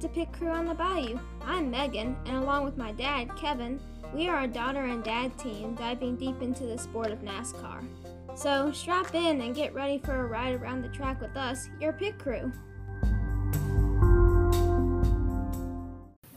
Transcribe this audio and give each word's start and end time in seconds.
to 0.00 0.08
Pit 0.08 0.32
Crew 0.32 0.48
on 0.48 0.64
the 0.64 0.72
Bayou. 0.72 1.18
I'm 1.44 1.70
Megan, 1.70 2.16
and 2.24 2.36
along 2.36 2.64
with 2.64 2.78
my 2.78 2.90
dad, 2.92 3.36
Kevin, 3.36 3.78
we 4.14 4.28
are 4.28 4.44
a 4.44 4.48
daughter 4.48 4.84
and 4.84 5.04
dad 5.04 5.38
team 5.38 5.74
diving 5.74 6.16
deep 6.16 6.40
into 6.40 6.64
the 6.64 6.78
sport 6.78 7.10
of 7.10 7.18
NASCAR. 7.18 7.84
So 8.34 8.72
strap 8.72 9.14
in 9.14 9.42
and 9.42 9.54
get 9.54 9.74
ready 9.74 9.98
for 9.98 10.14
a 10.14 10.26
ride 10.26 10.54
around 10.54 10.80
the 10.80 10.88
track 10.88 11.20
with 11.20 11.36
us, 11.36 11.68
your 11.82 11.92
Pit 11.92 12.18
Crew. 12.18 12.50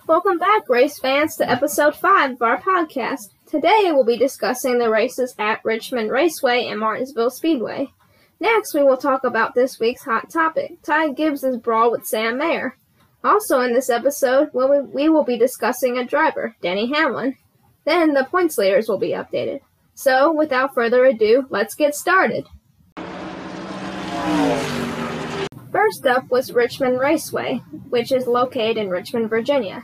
Welcome 0.08 0.40
back, 0.40 0.68
race 0.68 1.00
fans, 1.00 1.38
to 1.38 1.50
episode 1.50 1.96
5 1.96 2.32
of 2.32 2.42
our 2.42 2.62
podcast. 2.62 3.30
Today 3.46 3.92
we'll 3.94 4.04
be 4.04 4.18
discussing 4.18 4.78
the 4.78 4.90
races 4.90 5.36
at 5.40 5.64
Richmond 5.64 6.12
Raceway 6.12 6.66
and 6.66 6.82
Martinsville 6.82 7.30
Speedway. 7.30 7.94
Next, 8.42 8.74
we 8.74 8.84
will 8.84 8.98
talk 8.98 9.24
about 9.24 9.56
this 9.56 9.80
week's 9.80 10.04
hot 10.04 10.30
topic 10.30 10.82
Ty 10.82 11.14
Gibbs' 11.14 11.56
brawl 11.56 11.92
with 11.92 12.06
Sam 12.06 12.38
Mayer. 12.38 12.78
Also, 13.24 13.62
in 13.62 13.74
this 13.74 13.90
episode, 13.90 14.50
we 14.54 15.08
will 15.10 15.24
be 15.24 15.38
discussing 15.38 15.98
a 15.98 16.06
driver, 16.06 16.56
Denny 16.62 16.92
Hamlin. 16.94 17.38
Then 17.86 18.14
the 18.14 18.26
points 18.26 18.58
leaders 18.58 18.90
will 18.90 18.98
be 18.98 19.12
updated. 19.12 19.62
So, 19.94 20.32
without 20.32 20.74
further 20.74 21.06
ado, 21.06 21.46
let's 21.50 21.76
get 21.76 21.96
started. 21.96 22.48
First 25.72 26.06
up 26.06 26.30
was 26.30 26.52
Richmond 26.52 27.00
Raceway, 27.00 27.62
which 27.90 28.12
is 28.12 28.28
located 28.28 28.78
in 28.78 28.90
Richmond, 28.90 29.30
Virginia. 29.30 29.84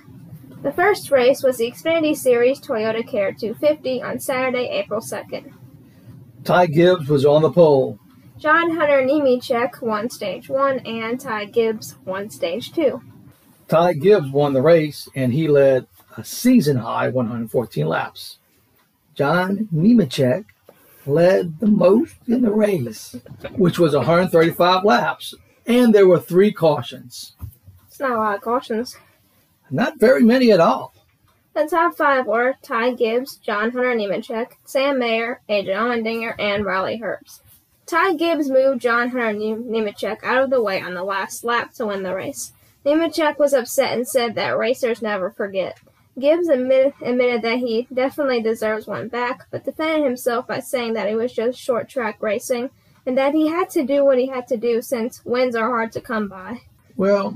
The 0.62 0.72
first 0.74 1.10
race 1.10 1.42
was 1.42 1.58
the 1.58 1.72
Xfinity 1.72 2.18
Series 2.18 2.60
Toyota 2.60 3.08
Care 3.08 3.32
250 3.32 4.02
on 4.02 4.20
Saturday, 4.20 4.68
April 4.68 5.00
2nd. 5.00 5.54
Ty 6.44 6.68
Gibbs 6.68 7.08
was 7.08 7.26
on 7.26 7.42
the 7.42 7.52
pole. 7.52 7.98
John 8.38 8.76
Hunter 8.76 9.02
Nemechek 9.02 9.82
won 9.82 10.10
stage 10.10 10.50
1 10.50 10.80
and 10.80 11.20
Ty 11.20 11.46
Gibbs 11.46 11.96
won 12.06 12.30
stage 12.30 12.72
2. 12.74 13.02
Ty 13.70 13.94
Gibbs 13.94 14.32
won 14.32 14.54
the 14.54 14.62
race 14.62 15.08
and 15.16 15.32
he 15.32 15.48
led 15.48 15.86
a 16.18 16.24
season 16.24 16.78
high 16.78 17.08
114 17.08 17.88
laps. 17.88 18.38
John 19.14 19.70
Nemechek 19.74 20.46
led 21.06 21.60
the 21.60 21.68
most 21.68 22.16
in 22.28 22.42
the 22.42 22.52
race, 22.52 23.16
which 23.58 23.78
was 23.78 23.96
135 23.96 24.84
laps, 24.84 25.36
and 25.68 25.94
there 25.94 26.08
were 26.08 26.20
three 26.20 26.52
cautions. 26.52 27.34
It's 27.88 28.00
not 28.00 28.12
a 28.12 28.18
lot 28.18 28.36
of 28.36 28.42
cautions. 28.42 28.98
Not 29.70 30.00
very 30.00 30.24
many 30.24 30.52
at 30.52 30.60
all. 30.60 30.94
The 31.54 31.66
top 31.66 31.96
five 31.96 32.26
were 32.26 32.56
Ty 32.64 32.94
Gibbs, 32.94 33.36
John 33.36 33.72
Hunter 33.72 33.94
Nemechek, 33.94 34.54
Sam 34.66 34.98
Mayer, 34.98 35.42
Adrian 35.48 35.80
Allmendinger, 35.80 36.34
and 36.40 36.66
Riley 36.66 37.00
Herbst. 37.04 37.42
Ty 37.86 38.14
Gibbs 38.14 38.50
moved 38.50 38.82
John 38.82 39.10
Hunter 39.10 39.34
Nemechek 39.34 40.24
out 40.24 40.44
of 40.44 40.50
the 40.50 40.62
way 40.62 40.82
on 40.82 40.94
the 40.94 41.04
last 41.04 41.44
lap 41.44 41.74
to 41.74 41.88
win 41.88 42.04
the 42.04 42.16
race. 42.16 42.54
Nemechek 42.86 43.38
was 43.38 43.54
upset 43.54 43.94
and 43.94 44.08
said 44.08 44.36
that 44.36 44.58
racers 44.58 45.02
never 45.02 45.32
forget. 45.32 45.80
Gibbs 46.18 46.50
admit, 46.50 46.94
admitted 47.02 47.42
that 47.44 47.60
he 47.60 47.88
definitely 47.94 48.42
deserves 48.42 48.88
one 48.88 49.08
back, 49.08 49.48
but 49.52 49.64
defended 49.64 50.04
himself 50.04 50.48
by 50.48 50.60
saying 50.60 50.94
that 50.94 51.08
it 51.08 51.16
was 51.16 51.34
just 51.34 51.60
short 51.60 51.90
track 51.90 52.22
racing 52.22 52.70
and 53.06 53.18
that 53.18 53.34
he 53.34 53.48
had 53.48 53.70
to 53.72 53.84
do 53.84 54.04
what 54.04 54.18
he 54.18 54.28
had 54.28 54.48
to 54.48 54.58
do 54.58 54.82
since 54.82 55.24
wins 55.26 55.56
are 55.56 55.70
hard 55.70 55.92
to 55.94 56.02
come 56.02 56.28
by. 56.28 56.62
Well, 56.96 57.34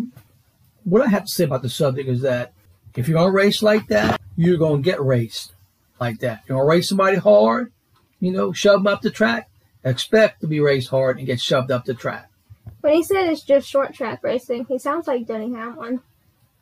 what 0.83 1.01
I 1.01 1.07
have 1.09 1.25
to 1.25 1.31
say 1.31 1.45
about 1.45 1.61
the 1.61 1.69
subject 1.69 2.09
is 2.09 2.21
that 2.21 2.53
if 2.95 3.07
you're 3.07 3.17
going 3.17 3.31
to 3.31 3.35
race 3.35 3.63
like 3.63 3.87
that, 3.87 4.19
you're 4.35 4.57
going 4.57 4.83
to 4.83 4.89
get 4.89 5.01
raced 5.01 5.53
like 5.99 6.19
that. 6.19 6.43
You're 6.47 6.57
going 6.57 6.67
to 6.67 6.69
race 6.69 6.89
somebody 6.89 7.17
hard, 7.17 7.71
you 8.19 8.31
know, 8.31 8.51
shove 8.51 8.79
them 8.79 8.87
up 8.87 9.01
the 9.01 9.09
track, 9.09 9.49
expect 9.83 10.41
to 10.41 10.47
be 10.47 10.59
raced 10.59 10.89
hard 10.89 11.17
and 11.17 11.27
get 11.27 11.39
shoved 11.39 11.71
up 11.71 11.85
the 11.85 11.93
track. 11.93 12.29
When 12.83 12.95
he 12.95 13.01
said 13.01 13.29
it's 13.29 13.43
just 13.43 13.65
short 13.65 13.93
track 13.93 14.21
racing, 14.23 14.65
he 14.65 14.77
sounds 14.77 15.07
like 15.07 15.25
Denny 15.25 15.53
Hamlin. 15.53 16.01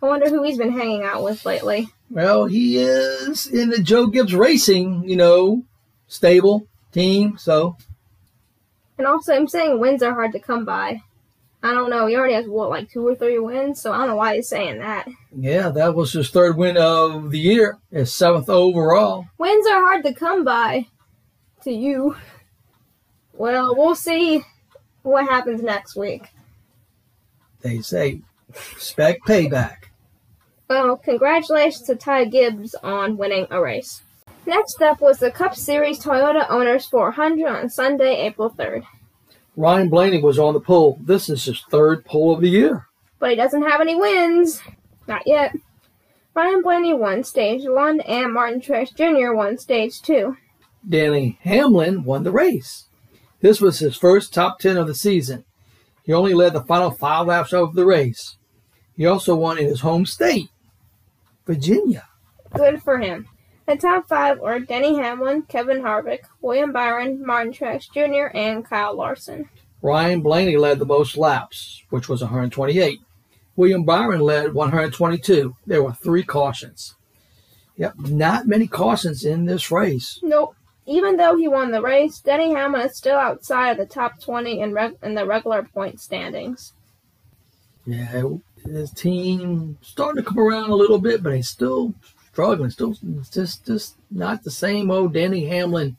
I 0.03 0.05
wonder 0.05 0.29
who 0.29 0.43
he's 0.43 0.59
been 0.59 0.71
hanging 0.71 1.01
out 1.01 1.23
with 1.23 1.43
lately. 1.47 1.89
Well, 2.11 2.45
he 2.45 2.77
is 2.77 3.47
in 3.47 3.71
the 3.71 3.79
Joe 3.79 4.05
Gibbs 4.05 4.35
Racing, 4.35 5.09
you 5.09 5.15
know, 5.15 5.63
stable 6.07 6.67
team, 6.91 7.39
so. 7.39 7.75
And 8.99 9.07
also, 9.07 9.33
I'm 9.33 9.47
saying 9.47 9.79
wins 9.79 10.03
are 10.03 10.13
hard 10.13 10.31
to 10.33 10.39
come 10.39 10.63
by. 10.63 11.01
I 11.63 11.73
don't 11.73 11.89
know. 11.89 12.05
He 12.05 12.15
already 12.15 12.35
has, 12.35 12.45
what, 12.45 12.69
like 12.69 12.91
two 12.91 13.07
or 13.07 13.15
three 13.15 13.39
wins? 13.39 13.81
So 13.81 13.91
I 13.91 13.97
don't 13.97 14.09
know 14.09 14.15
why 14.15 14.35
he's 14.35 14.47
saying 14.47 14.77
that. 14.77 15.07
Yeah, 15.35 15.69
that 15.69 15.95
was 15.95 16.13
his 16.13 16.29
third 16.29 16.55
win 16.55 16.77
of 16.77 17.31
the 17.31 17.39
year, 17.39 17.79
his 17.91 18.13
seventh 18.13 18.47
overall. 18.47 19.25
Wins 19.39 19.65
are 19.65 19.81
hard 19.81 20.03
to 20.03 20.13
come 20.13 20.45
by 20.45 20.85
to 21.63 21.71
you. 21.71 22.15
Well, 23.33 23.75
we'll 23.75 23.95
see 23.95 24.43
what 25.03 25.27
happens 25.27 25.61
next 25.61 25.95
week. 25.95 26.29
They 27.61 27.81
say, 27.81 28.21
expect 28.49 29.25
payback. 29.25 29.85
Well, 30.69 30.97
congratulations 30.97 31.83
to 31.87 31.95
Ty 31.95 32.25
Gibbs 32.25 32.75
on 32.75 33.17
winning 33.17 33.47
a 33.49 33.61
race. 33.61 34.01
Next 34.45 34.81
up 34.81 35.01
was 35.01 35.19
the 35.19 35.29
Cup 35.29 35.55
Series 35.55 35.99
Toyota 35.99 36.49
Owners 36.49 36.87
400 36.87 37.47
on 37.47 37.69
Sunday, 37.69 38.25
April 38.25 38.49
3rd. 38.49 38.83
Ryan 39.55 39.89
Blaney 39.89 40.21
was 40.21 40.39
on 40.39 40.53
the 40.53 40.59
pole. 40.59 40.97
This 41.01 41.29
is 41.29 41.43
his 41.45 41.61
third 41.69 42.05
pole 42.05 42.33
of 42.33 42.41
the 42.41 42.49
year. 42.49 42.87
But 43.19 43.31
he 43.31 43.35
doesn't 43.35 43.61
have 43.63 43.81
any 43.81 43.95
wins. 43.95 44.61
Not 45.07 45.27
yet. 45.27 45.55
Ryan 46.33 46.61
Blaney 46.61 46.93
won 46.93 47.23
stage 47.23 47.63
1 47.65 48.01
and 48.01 48.33
Martin 48.33 48.61
Truex 48.61 48.95
Jr. 48.95 49.33
won 49.33 49.57
stage 49.57 50.01
2. 50.01 50.37
Denny 50.87 51.37
Hamlin 51.41 52.03
won 52.03 52.23
the 52.23 52.31
race. 52.31 52.85
This 53.41 53.59
was 53.59 53.79
his 53.79 53.95
first 53.95 54.33
top 54.33 54.59
10 54.59 54.77
of 54.77 54.87
the 54.87 54.95
season. 54.95 55.45
He 56.03 56.13
only 56.13 56.33
led 56.33 56.53
the 56.53 56.61
final 56.61 56.91
five 56.91 57.27
laps 57.27 57.53
of 57.53 57.75
the 57.75 57.85
race. 57.85 58.37
He 58.95 59.05
also 59.05 59.35
won 59.35 59.57
in 59.57 59.65
his 59.65 59.81
home 59.81 60.05
state, 60.05 60.49
Virginia. 61.45 62.07
Good 62.53 62.83
for 62.83 62.99
him. 62.99 63.27
The 63.67 63.77
top 63.77 64.07
five 64.07 64.39
were 64.39 64.59
Denny 64.59 64.95
Hamlin, 64.95 65.43
Kevin 65.43 65.81
Harvick, 65.81 66.21
William 66.41 66.71
Byron, 66.71 67.25
Martin 67.25 67.53
Truex 67.53 67.91
Jr., 67.91 68.35
and 68.35 68.65
Kyle 68.65 68.95
Larson. 68.95 69.49
Ryan 69.81 70.21
Blaney 70.21 70.57
led 70.57 70.79
the 70.79 70.85
most 70.85 71.17
laps, 71.17 71.83
which 71.89 72.09
was 72.09 72.21
128. 72.21 72.99
William 73.55 73.83
Byron 73.83 74.21
led 74.21 74.53
122. 74.53 75.55
There 75.65 75.83
were 75.83 75.93
three 75.93 76.23
cautions. 76.23 76.95
Yep, 77.77 77.95
not 77.97 78.47
many 78.47 78.67
cautions 78.67 79.23
in 79.23 79.45
this 79.45 79.71
race. 79.71 80.19
Nope. 80.21 80.55
Even 80.85 81.17
though 81.17 81.37
he 81.37 81.47
won 81.47 81.71
the 81.71 81.81
race, 81.81 82.19
Denny 82.19 82.53
Hamlin 82.53 82.81
is 82.87 82.97
still 82.97 83.17
outside 83.17 83.71
of 83.71 83.77
the 83.77 83.85
top 83.85 84.19
20 84.19 84.59
in, 84.59 84.73
reg- 84.73 84.97
in 85.03 85.13
the 85.13 85.25
regular 85.25 85.63
point 85.63 85.99
standings. 86.01 86.73
Yeah, 87.85 88.23
his 88.65 88.91
team 88.91 89.77
starting 89.81 90.23
to 90.23 90.27
come 90.27 90.39
around 90.39 90.69
a 90.69 90.75
little 90.75 90.99
bit, 90.99 91.23
but 91.23 91.35
he's 91.35 91.49
still 91.49 91.93
struggling. 92.31 92.69
Still, 92.69 92.95
just 93.31 93.65
just 93.65 93.95
not 94.09 94.43
the 94.43 94.51
same 94.51 94.91
old 94.91 95.13
Denny 95.13 95.45
Hamlin 95.45 95.97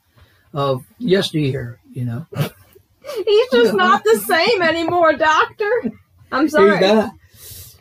of 0.54 0.84
yesteryear. 0.98 1.80
You 1.92 2.04
know, 2.04 2.26
he's 3.26 3.50
just 3.50 3.74
not 3.74 4.04
the 4.04 4.18
same 4.26 4.62
anymore, 4.62 5.12
Doctor. 5.14 5.92
I'm 6.30 6.48
sorry. 6.48 6.78
He's 6.78 6.80
not. 6.94 7.14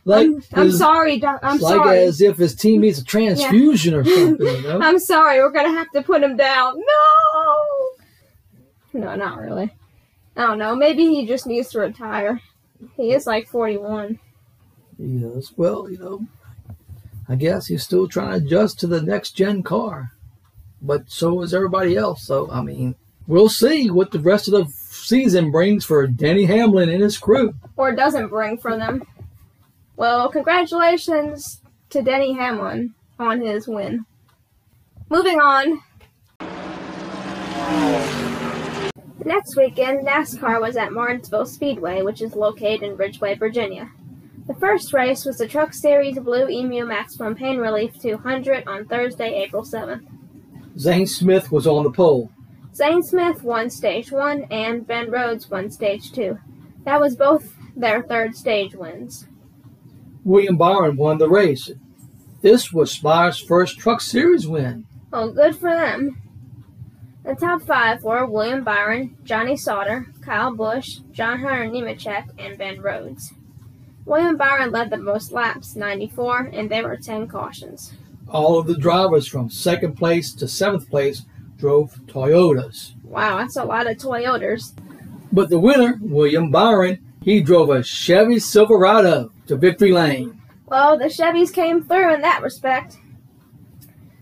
Like 0.03 0.27
I'm, 0.27 0.43
I'm 0.53 0.71
sorry, 0.71 1.19
doc- 1.19 1.41
I'm 1.43 1.59
like 1.59 1.75
sorry. 1.75 1.99
Like 1.99 2.07
as 2.07 2.21
if 2.21 2.37
his 2.37 2.55
team 2.55 2.81
needs 2.81 2.97
a 2.97 3.03
transfusion 3.03 3.93
yeah. 3.93 3.99
or 3.99 4.03
something. 4.03 4.47
You 4.47 4.61
know? 4.63 4.79
I'm 4.79 4.99
sorry. 4.99 5.39
We're 5.39 5.51
gonna 5.51 5.71
have 5.71 5.91
to 5.91 6.01
put 6.01 6.23
him 6.23 6.35
down. 6.37 6.75
No. 6.77 7.61
No, 8.93 9.15
not 9.15 9.39
really. 9.39 9.71
I 10.35 10.41
don't 10.47 10.57
know. 10.57 10.75
Maybe 10.75 11.05
he 11.05 11.25
just 11.25 11.45
needs 11.45 11.69
to 11.69 11.79
retire. 11.79 12.41
He 12.97 13.13
is 13.13 13.27
like 13.27 13.47
41. 13.47 14.19
Yes. 14.97 15.53
Well, 15.55 15.89
you 15.89 15.97
know, 15.97 16.25
I 17.29 17.35
guess 17.35 17.67
he's 17.67 17.83
still 17.83 18.07
trying 18.07 18.39
to 18.39 18.45
adjust 18.45 18.79
to 18.79 18.87
the 18.87 19.01
next 19.01 19.31
gen 19.31 19.63
car, 19.63 20.11
but 20.81 21.09
so 21.09 21.41
is 21.41 21.53
everybody 21.53 21.95
else. 21.95 22.25
So 22.25 22.49
I 22.51 22.61
mean, 22.61 22.95
we'll 23.27 23.49
see 23.49 23.89
what 23.89 24.11
the 24.11 24.19
rest 24.19 24.47
of 24.47 24.53
the 24.53 24.65
season 24.75 25.51
brings 25.51 25.85
for 25.85 26.07
Denny 26.07 26.45
Hamlin 26.45 26.89
and 26.89 27.01
his 27.01 27.17
crew, 27.17 27.53
or 27.77 27.91
doesn't 27.95 28.29
bring 28.29 28.57
for 28.57 28.75
them. 28.77 29.03
Well, 30.01 30.29
congratulations 30.29 31.61
to 31.91 32.01
Denny 32.01 32.33
Hamlin 32.33 32.95
on 33.19 33.39
his 33.39 33.67
win. 33.67 34.07
Moving 35.11 35.39
on. 35.39 35.83
Next 39.23 39.55
weekend, 39.55 40.07
NASCAR 40.07 40.59
was 40.59 40.75
at 40.75 40.91
Martinsville 40.91 41.45
Speedway, 41.45 42.01
which 42.01 42.23
is 42.23 42.35
located 42.35 42.81
in 42.81 42.97
Ridgeway, 42.97 43.35
Virginia. 43.35 43.91
The 44.47 44.55
first 44.55 44.91
race 44.91 45.23
was 45.23 45.37
the 45.37 45.47
Truck 45.47 45.71
Series 45.71 46.17
Blue 46.17 46.49
Emu 46.49 46.83
Maximum 46.83 47.35
Pain 47.35 47.59
Relief 47.59 48.01
200 48.01 48.67
on 48.67 48.87
Thursday, 48.87 49.43
April 49.43 49.61
7th. 49.61 50.07
Zane 50.79 51.05
Smith 51.05 51.51
was 51.51 51.67
on 51.67 51.83
the 51.83 51.91
pole. 51.91 52.31
Zane 52.73 53.03
Smith 53.03 53.43
won 53.43 53.69
Stage 53.69 54.11
1 54.11 54.47
and 54.49 54.87
Ben 54.87 55.11
Rhodes 55.11 55.51
won 55.51 55.69
Stage 55.69 56.11
2. 56.11 56.39
That 56.85 56.99
was 56.99 57.15
both 57.15 57.53
their 57.75 58.01
third 58.01 58.35
stage 58.35 58.73
wins. 58.73 59.27
William 60.23 60.57
Byron 60.57 60.97
won 60.97 61.17
the 61.17 61.29
race. 61.29 61.71
This 62.41 62.71
was 62.71 62.91
Spire's 62.91 63.39
first 63.39 63.79
Truck 63.79 64.01
Series 64.01 64.47
win. 64.47 64.85
Well, 65.11 65.31
good 65.31 65.55
for 65.55 65.69
them. 65.69 66.21
The 67.23 67.35
top 67.35 67.61
five 67.63 68.03
were 68.03 68.25
William 68.25 68.63
Byron, 68.63 69.15
Johnny 69.23 69.55
Sauter, 69.55 70.07
Kyle 70.21 70.55
Busch, 70.55 70.99
John 71.11 71.39
Hunter 71.39 71.65
Nemechek, 71.65 72.29
and 72.39 72.57
Ben 72.57 72.81
Rhodes. 72.81 73.31
William 74.05 74.37
Byron 74.37 74.71
led 74.71 74.89
the 74.89 74.97
most 74.97 75.31
laps, 75.31 75.75
94, 75.75 76.49
and 76.53 76.69
there 76.69 76.83
were 76.83 76.97
10 76.97 77.27
cautions. 77.27 77.93
All 78.27 78.57
of 78.57 78.65
the 78.65 78.77
drivers 78.77 79.27
from 79.27 79.49
second 79.49 79.95
place 79.95 80.33
to 80.33 80.47
seventh 80.47 80.89
place 80.89 81.23
drove 81.57 81.93
Toyotas. 82.07 82.93
Wow, 83.03 83.37
that's 83.37 83.57
a 83.57 83.65
lot 83.65 83.85
of 83.85 83.97
Toyotas. 83.97 84.73
But 85.31 85.49
the 85.49 85.59
winner, 85.59 85.99
William 86.01 86.49
Byron, 86.49 86.99
he 87.21 87.41
drove 87.41 87.69
a 87.69 87.83
Chevy 87.83 88.39
Silverado 88.39 89.31
to 89.47 89.55
victory 89.55 89.91
lane. 89.91 90.41
Well, 90.65 90.97
the 90.97 91.05
Chevys 91.05 91.53
came 91.53 91.83
through 91.83 92.13
in 92.15 92.21
that 92.21 92.41
respect. 92.41 92.97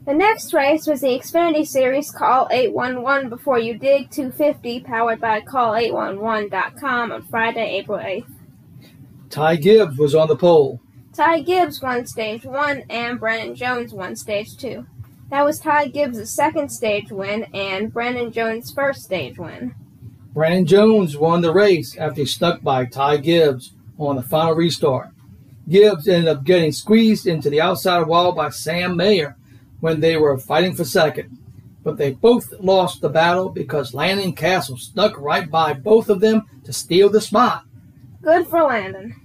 The 0.06 0.14
next 0.14 0.54
race 0.54 0.88
was 0.88 1.02
the 1.02 1.08
Xfinity 1.08 1.68
Series 1.68 2.12
Call 2.12 2.48
811 2.52 3.30
Before 3.30 3.60
You 3.60 3.78
Dig 3.78 4.10
250, 4.10 4.82
powered 4.82 5.22
by 5.22 5.42
Call811.com 5.42 7.12
on 7.12 7.22
Friday, 7.28 7.78
April 7.78 8.00
8th. 8.00 8.32
Ty 9.30 9.58
Gibbs 9.58 9.98
was 9.98 10.16
on 10.16 10.28
the 10.28 10.36
pole. 10.36 10.82
Ty 11.14 11.42
Gibbs 11.42 11.82
won 11.82 12.08
Stage 12.08 12.44
1 12.44 12.84
and 12.90 13.20
Brandon 13.20 13.56
Jones 13.56 13.94
won 13.94 14.16
Stage 14.16 14.58
2. 14.58 14.86
That 15.30 15.46
was 15.46 15.60
Ty 15.60 15.90
Gibbs' 15.90 16.34
second 16.34 16.70
stage 16.70 17.12
win 17.12 17.44
and 17.54 17.94
Brandon 17.94 18.32
Jones' 18.32 18.72
first 18.72 19.04
stage 19.04 19.38
win. 19.38 19.76
Brandon 20.34 20.66
Jones 20.66 21.18
won 21.18 21.42
the 21.42 21.54
race 21.54 21.98
after 21.98 22.22
he 22.22 22.26
stuck 22.26 22.62
by 22.62 22.86
Ty 22.86 23.18
Gibbs 23.18 23.74
on 23.98 24.16
the 24.16 24.22
final 24.22 24.54
restart. 24.54 25.10
Gibbs 25.68 26.08
ended 26.08 26.28
up 26.28 26.44
getting 26.44 26.72
squeezed 26.72 27.28
into 27.28 27.50
the 27.50 27.62
outside 27.62 28.08
wall 28.08 28.32
by 28.32 28.50
Sam 28.50 28.96
Mayer 28.96 29.36
when 29.80 30.00
they 30.00 30.18
were 30.18 30.38
fighting 30.38 30.76
for 30.76 30.84
second. 30.84 31.38
But 31.84 31.98
they 31.98 32.12
both 32.12 32.54
lost 32.60 33.02
the 33.02 33.10
battle 33.10 33.50
because 33.50 33.94
Landon 33.94 34.36
Cassill 34.36 34.78
stuck 34.78 35.18
right 35.18 35.50
by 35.50 35.74
both 35.74 36.10
of 36.10 36.20
them 36.20 36.46
to 36.66 36.74
steal 36.74 37.10
the 37.10 37.22
spot. 37.22 37.64
Good 38.22 38.48
for 38.48 38.64
Landon. 38.64 39.16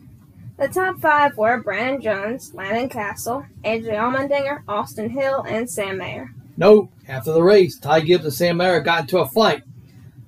The 0.57 0.69
top 0.69 1.01
five 1.01 1.37
were 1.37 1.63
Brandon 1.63 2.01
Jones, 2.01 2.55
Landon 2.55 2.89
Cassill, 2.89 3.47
AJ 3.65 3.89
Allmendinger, 3.89 4.63
Austin 4.69 5.11
Hill, 5.11 5.45
and 5.49 5.69
Sam 5.69 5.99
Mayer. 5.99 6.31
Note, 6.57 6.91
after 7.09 7.33
the 7.33 7.43
race, 7.43 7.77
Ty 7.79 8.01
Gibbs 8.01 8.25
and 8.25 8.33
Sam 8.33 8.57
Mayer 8.59 8.81
got 8.81 9.03
into 9.03 9.19
a 9.19 9.27
fight. 9.27 9.65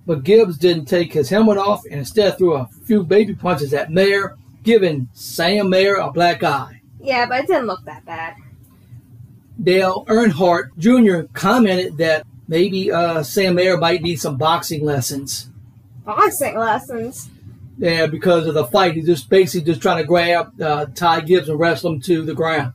But 0.06 0.22
Gibbs 0.22 0.56
didn't 0.56 0.86
take 0.86 1.12
his 1.12 1.28
helmet 1.28 1.58
off 1.58 1.84
and 1.84 1.98
instead 1.98 2.38
threw 2.38 2.54
a 2.54 2.68
few 2.84 3.02
baby 3.02 3.34
punches 3.34 3.74
at 3.74 3.90
Mayer, 3.90 4.36
giving 4.62 5.08
Sam 5.12 5.68
Mayer 5.68 5.96
a 5.96 6.12
black 6.12 6.44
eye. 6.44 6.80
Yeah, 7.00 7.26
but 7.26 7.40
it 7.40 7.46
didn't 7.48 7.66
look 7.66 7.84
that 7.84 8.04
bad. 8.04 8.36
Dale 9.60 10.04
Earnhardt 10.06 10.76
Jr. 10.78 11.28
commented 11.32 11.98
that 11.98 12.26
maybe 12.46 12.92
uh, 12.92 13.22
Sam 13.22 13.56
Mayer 13.56 13.76
might 13.76 14.02
need 14.02 14.20
some 14.20 14.36
boxing 14.36 14.84
lessons. 14.84 15.50
Boxing 16.04 16.56
lessons? 16.56 17.28
Yeah, 17.78 18.06
because 18.06 18.46
of 18.46 18.54
the 18.54 18.64
fight. 18.66 18.94
He's 18.94 19.06
just 19.06 19.28
basically 19.28 19.66
just 19.66 19.82
trying 19.82 19.98
to 19.98 20.04
grab 20.04 20.60
uh, 20.60 20.86
Ty 20.94 21.22
Gibbs 21.22 21.48
and 21.48 21.58
wrestle 21.58 21.92
him 21.92 22.00
to 22.02 22.22
the 22.22 22.34
ground. 22.34 22.72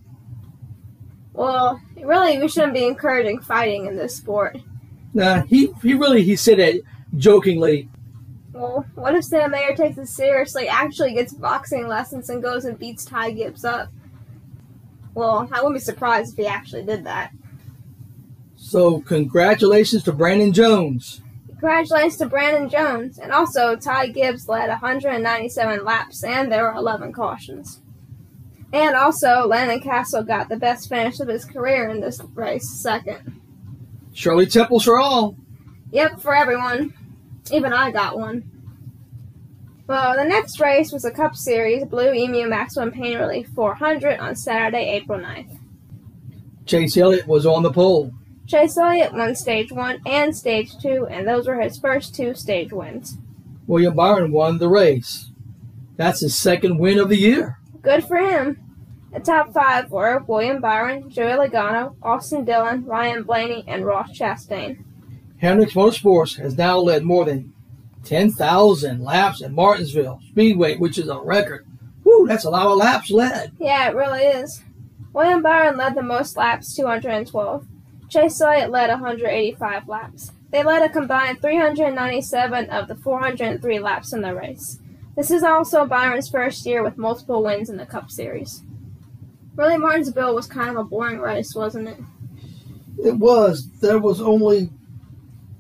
Well, 1.34 1.82
really, 1.96 2.40
we 2.40 2.48
shouldn't 2.50 2.74
be 2.74 2.86
encouraging 2.86 3.40
fighting 3.40 3.86
in 3.86 3.96
this 3.96 4.16
sport. 4.16 4.58
Nah, 5.14 5.44
he, 5.44 5.72
he 5.82 5.94
really, 5.94 6.24
he 6.24 6.36
said 6.36 6.60
it 6.60 6.84
jokingly. 7.18 7.90
Well, 8.54 8.86
what 8.96 9.16
if 9.16 9.24
Sam 9.24 9.52
Mayer 9.52 9.76
takes 9.76 9.96
this 9.96 10.14
seriously, 10.14 10.68
actually 10.68 11.14
gets 11.14 11.34
boxing 11.34 11.88
lessons, 11.88 12.30
and 12.30 12.44
goes 12.44 12.66
and 12.66 12.78
beats 12.78 13.06
Ty 13.06 13.32
Gibbs 13.32 13.64
up? 13.64 13.90
Well, 15.14 15.50
I 15.52 15.62
wouldn't 15.62 15.76
be 15.76 15.80
surprised 15.80 16.34
if 16.34 16.38
he 16.38 16.48
actually 16.48 16.84
did 16.84 17.06
that. 17.06 17.32
So, 18.56 19.02
congratulations 19.02 20.04
to 20.04 20.12
Brandon 20.12 20.54
Jones. 20.54 21.22
Congratulations 21.48 22.18
to 22.18 22.26
Brandon 22.26 22.70
Jones. 22.70 23.18
And 23.18 23.32
also, 23.32 23.76
Ty 23.76 24.08
Gibbs 24.08 24.48
led 24.48 24.70
197 24.70 25.84
laps, 25.84 26.24
and 26.24 26.52
there 26.52 26.64
were 26.64 26.74
11 26.74 27.14
cautions. 27.14 27.82
And 28.74 28.96
also, 28.96 29.46
Landon 29.48 29.82
Cassill 29.82 30.26
got 30.26 30.48
the 30.48 30.58
best 30.58 30.88
finish 30.88 31.20
of 31.20 31.28
his 31.28 31.44
career 31.44 31.90
in 31.90 32.00
this 32.00 32.22
race, 32.34 32.70
second. 32.70 33.42
Shirley 34.14 34.46
Temples 34.46 34.86
for 34.86 35.00
all. 35.00 35.36
Yep, 35.92 36.22
for 36.22 36.34
everyone. 36.34 36.94
Even 37.52 37.74
I 37.74 37.92
got 37.92 38.18
one. 38.18 38.50
Well, 39.88 40.16
the 40.16 40.24
next 40.24 40.60
race 40.60 40.92
was 40.92 41.02
the 41.04 41.12
Cup 41.12 41.36
Series 41.36 41.84
Blue 41.86 42.14
Emu 42.14 42.48
Maximum 42.48 42.92
Pain 42.92 43.18
Relief 43.18 43.48
400 43.56 44.20
on 44.20 44.36
Saturday, 44.36 44.90
April 44.92 45.20
9th. 45.20 45.58
Chase 46.66 46.96
Elliott 46.96 47.28
was 47.28 47.46
on 47.46 47.64
the 47.64 47.72
pole. 47.74 48.14
Chase 48.48 48.78
Elliott 48.78 49.14
won 49.14 49.36
Stage 49.36 49.72
1 49.72 50.02
and 50.06 50.36
Stage 50.36 50.78
2, 50.82 51.08
and 51.08 51.28
those 51.28 51.48
were 51.48 51.60
his 51.60 51.78
first 51.78 52.16
two 52.16 52.34
stage 52.34 52.72
wins. 52.72 53.18
William 53.68 53.94
Byron 53.96 54.32
won 54.32 54.58
the 54.58 54.70
race. 54.70 55.32
That's 55.98 56.22
his 56.22 56.38
second 56.38 56.78
win 56.78 56.98
of 56.98 57.10
the 57.10 57.18
year. 57.18 57.60
Good 57.82 58.06
for 58.06 58.18
him. 58.18 58.60
The 59.14 59.20
top 59.20 59.54
five 59.54 59.92
were 59.92 60.24
William 60.26 60.62
Byron, 60.62 61.10
Joey 61.10 61.34
Logano, 61.34 61.96
Austin 62.02 62.46
Dillon, 62.46 62.86
Ryan 62.86 63.24
Blaney, 63.24 63.66
and 63.68 63.86
Ross 63.86 64.18
Chastain. 64.18 64.86
Hendricks 65.42 65.74
Motorsports 65.74 66.38
has 66.38 66.56
now 66.56 66.78
led 66.78 67.04
more 67.04 67.26
than 67.26 67.52
10,000 68.06 69.04
laps 69.04 69.42
at 69.42 69.52
Martinsville 69.52 70.22
Speedway, 70.30 70.78
which 70.78 71.00
is 71.00 71.10
a 71.10 71.20
record. 71.20 71.66
Woo, 72.04 72.28
that's 72.28 72.46
a 72.46 72.50
lot 72.50 72.68
of 72.68 72.78
laps 72.78 73.10
led. 73.10 73.52
Yeah, 73.60 73.90
it 73.90 73.96
really 73.96 74.22
is. 74.22 74.64
William 75.14 75.42
Byron 75.42 75.78
led 75.78 75.96
the 75.96 76.04
most 76.04 76.38
laps, 76.38 76.76
212. 76.76 77.66
Chase 78.08 78.40
Elliott 78.40 78.70
led 78.70 78.90
185 78.92 79.88
laps. 79.88 80.32
They 80.52 80.64
led 80.64 80.84
a 80.84 80.90
combined 80.90 81.42
397 81.42 82.70
of 82.70 82.88
the 82.88 82.96
403 82.96 83.80
laps 83.80 84.14
in 84.14 84.22
the 84.22 84.36
race. 84.36 84.78
This 85.16 85.32
is 85.32 85.44
also 85.44 85.88
Byron's 85.88 86.30
first 86.30 86.66
year 86.68 86.84
with 86.84 86.98
multiple 86.98 87.44
wins 87.44 87.70
in 87.70 87.78
the 87.78 87.86
Cup 87.86 88.12
Series. 88.12 88.62
Really, 89.56 89.78
Martinsville 89.78 90.36
was 90.36 90.46
kind 90.46 90.70
of 90.70 90.78
a 90.78 90.84
boring 90.84 91.20
race, 91.20 91.56
wasn't 91.56 91.90
it? 91.90 91.98
It 93.04 93.16
was. 93.16 93.68
There 93.80 94.00
was 94.00 94.22
only 94.22 94.70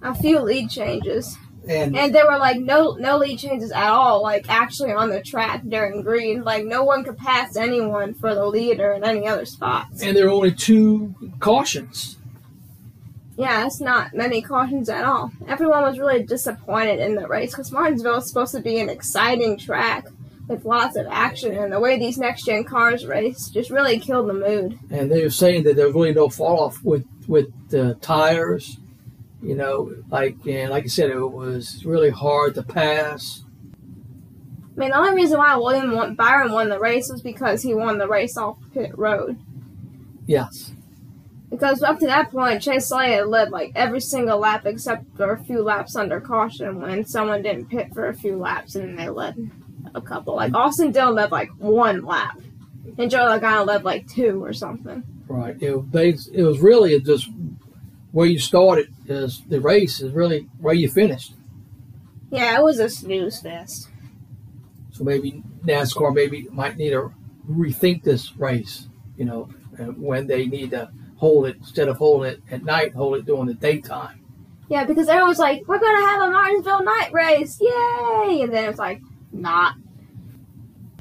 A 0.01 0.15
few 0.15 0.39
lead 0.39 0.69
changes. 0.69 1.37
and 1.67 1.95
And 1.95 2.13
there 2.13 2.25
were 2.25 2.37
like 2.39 2.59
no 2.59 2.95
no 2.99 3.17
lead 3.17 3.37
changes 3.39 3.71
at 3.71 3.89
all, 3.89 4.21
like 4.23 4.45
actually 4.49 4.91
on 4.93 5.09
the 5.09 5.21
track 5.21 5.61
during 5.67 6.01
green. 6.01 6.43
Like 6.43 6.65
no 6.65 6.83
one 6.83 7.03
could 7.03 7.17
pass 7.17 7.55
anyone 7.55 8.13
for 8.13 8.33
the 8.33 8.45
lead 8.45 8.79
or 8.79 8.93
in 8.93 9.03
any 9.03 9.27
other 9.27 9.45
spots. 9.45 10.01
and 10.01 10.15
there 10.17 10.25
were 10.25 10.31
only 10.31 10.51
two 10.53 11.13
cautions. 11.39 12.17
Yeah, 13.37 13.65
it's 13.65 13.81
not 13.81 14.13
many 14.13 14.41
cautions 14.41 14.89
at 14.89 15.03
all. 15.03 15.31
Everyone 15.47 15.83
was 15.83 15.97
really 15.97 16.21
disappointed 16.23 16.99
in 16.99 17.15
the 17.15 17.27
race 17.27 17.51
because 17.51 17.71
Martinsville 17.71 18.17
is 18.17 18.27
supposed 18.27 18.53
to 18.53 18.59
be 18.61 18.79
an 18.79 18.89
exciting 18.89 19.57
track 19.57 20.05
with 20.47 20.65
lots 20.65 20.95
of 20.97 21.07
action, 21.09 21.55
and 21.55 21.71
the 21.71 21.79
way 21.79 21.97
these 21.97 22.17
next 22.17 22.45
gen 22.45 22.63
cars 22.65 23.05
race 23.05 23.47
just 23.49 23.69
really 23.71 23.97
killed 23.99 24.27
the 24.27 24.33
mood. 24.33 24.77
And 24.91 25.09
they 25.09 25.23
were 25.23 25.29
saying 25.29 25.63
that 25.63 25.75
there 25.75 25.85
was 25.87 25.95
really 25.95 26.13
no 26.13 26.27
fall 26.29 26.59
off 26.59 26.83
with 26.83 27.05
with 27.27 27.47
the 27.69 27.95
tires. 28.01 28.77
You 29.41 29.55
know, 29.55 29.95
like 30.09 30.37
and 30.45 30.69
like 30.69 30.83
I 30.83 30.87
said, 30.87 31.09
it 31.09 31.19
was 31.19 31.83
really 31.85 32.11
hard 32.11 32.55
to 32.55 32.63
pass. 32.63 33.43
I 34.75 34.79
mean, 34.79 34.89
the 34.89 34.97
only 34.97 35.15
reason 35.15 35.37
why 35.37 35.55
William 35.55 35.91
won, 35.91 36.15
Byron 36.15 36.51
won 36.51 36.69
the 36.69 36.79
race 36.79 37.09
was 37.09 37.21
because 37.21 37.61
he 37.61 37.73
won 37.73 37.97
the 37.97 38.07
race 38.07 38.37
off 38.37 38.57
pit 38.73 38.97
road. 38.97 39.37
Yes. 40.25 40.71
Because 41.49 41.83
up 41.83 41.99
to 41.99 42.05
that 42.05 42.31
point, 42.31 42.61
Chase 42.61 42.89
Elliott 42.91 43.27
led 43.27 43.49
like 43.49 43.73
every 43.75 43.99
single 43.99 44.39
lap 44.39 44.65
except 44.65 45.05
for 45.17 45.33
a 45.33 45.43
few 45.43 45.61
laps 45.61 45.97
under 45.97 46.21
caution 46.21 46.79
when 46.79 47.05
someone 47.05 47.41
didn't 47.41 47.65
pit 47.65 47.93
for 47.93 48.07
a 48.07 48.13
few 48.13 48.37
laps 48.37 48.75
and 48.75 48.97
they 48.97 49.09
led 49.09 49.51
a 49.93 50.01
couple. 50.01 50.35
Like 50.35 50.53
Austin 50.53 50.91
Dillon 50.91 51.15
led 51.15 51.31
like 51.31 51.49
one 51.57 52.05
lap, 52.05 52.39
and 52.97 53.11
Joe 53.11 53.25
Logano 53.25 53.65
led 53.65 53.83
like 53.83 54.07
two 54.07 54.41
or 54.41 54.53
something. 54.53 55.03
Right. 55.27 55.61
It, 55.61 55.91
they, 55.91 56.09
it 56.33 56.43
was 56.43 56.61
really 56.61 56.99
just 57.01 57.29
where 58.11 58.27
you 58.27 58.39
started 58.39 58.93
is 59.07 59.41
the 59.47 59.61
race 59.61 60.01
is 60.01 60.11
really 60.11 60.47
where 60.59 60.73
you 60.73 60.89
finished. 60.89 61.33
Yeah, 62.29 62.57
it 62.57 62.63
was 62.63 62.79
a 62.79 62.89
snooze 62.89 63.41
fest. 63.41 63.89
So 64.91 65.03
maybe 65.03 65.43
NASCAR 65.65 66.13
maybe 66.13 66.47
might 66.51 66.77
need 66.77 66.91
to 66.91 67.13
rethink 67.49 68.03
this 68.03 68.35
race. 68.37 68.87
You 69.17 69.25
know, 69.25 69.49
uh, 69.79 69.85
when 69.85 70.27
they 70.27 70.45
need 70.45 70.71
to 70.71 70.89
hold 71.17 71.47
it 71.47 71.57
instead 71.57 71.87
of 71.87 71.97
holding 71.97 72.31
it 72.31 72.41
at 72.49 72.63
night, 72.63 72.93
hold 72.93 73.17
it 73.17 73.25
during 73.25 73.47
the 73.47 73.53
daytime. 73.53 74.19
Yeah, 74.69 74.85
because 74.85 75.09
everyone 75.09 75.29
was 75.29 75.39
like, 75.39 75.67
"We're 75.67 75.79
gonna 75.79 76.05
have 76.05 76.21
a 76.21 76.31
Martinsville 76.31 76.83
night 76.83 77.09
race, 77.11 77.59
yay!" 77.59 78.41
And 78.41 78.53
then 78.53 78.69
it's 78.69 78.79
like, 78.79 79.01
not. 79.31 79.75